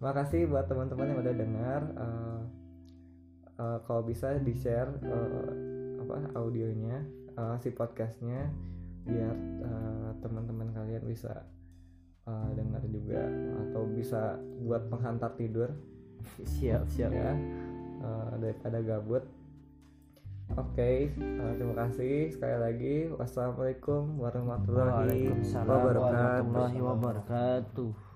makasih 0.00 0.40
buat 0.46 0.66
teman-teman 0.66 1.06
yang 1.06 1.20
udah 1.20 1.34
dengar. 1.34 1.82
Eh, 1.94 2.40
eh, 3.58 3.78
kalau 3.84 4.02
bisa 4.02 4.34
di 4.38 4.52
share 4.52 4.90
apa 5.98 6.16
audionya, 6.34 7.04
eh, 7.30 7.54
si 7.60 7.68
podcastnya, 7.68 8.48
biar 9.08 9.34
eh, 9.64 10.10
teman-teman 10.20 10.68
kalian 10.76 11.04
bisa 11.08 11.48
eh, 12.28 12.50
dengar 12.54 12.84
juga 12.86 13.24
atau 13.66 13.82
bisa 13.88 14.36
buat 14.62 14.86
penghantar 14.92 15.32
tidur 15.40 15.72
siap 16.44 16.84
siap 16.92 17.10
ya 17.10 17.32
eh, 18.04 18.32
daripada 18.38 18.78
gabut. 18.84 19.24
Oke, 20.56 21.12
eh, 21.12 21.52
terima 21.60 21.76
kasih 21.76 22.32
sekali 22.32 22.56
lagi. 22.56 22.96
Wassalamualaikum 23.12 24.16
warahmatullahi 24.16 25.28
wabarakatuh. 25.52 26.48
warahmatullahi 26.48 26.80
wabarakatuh 26.80 28.08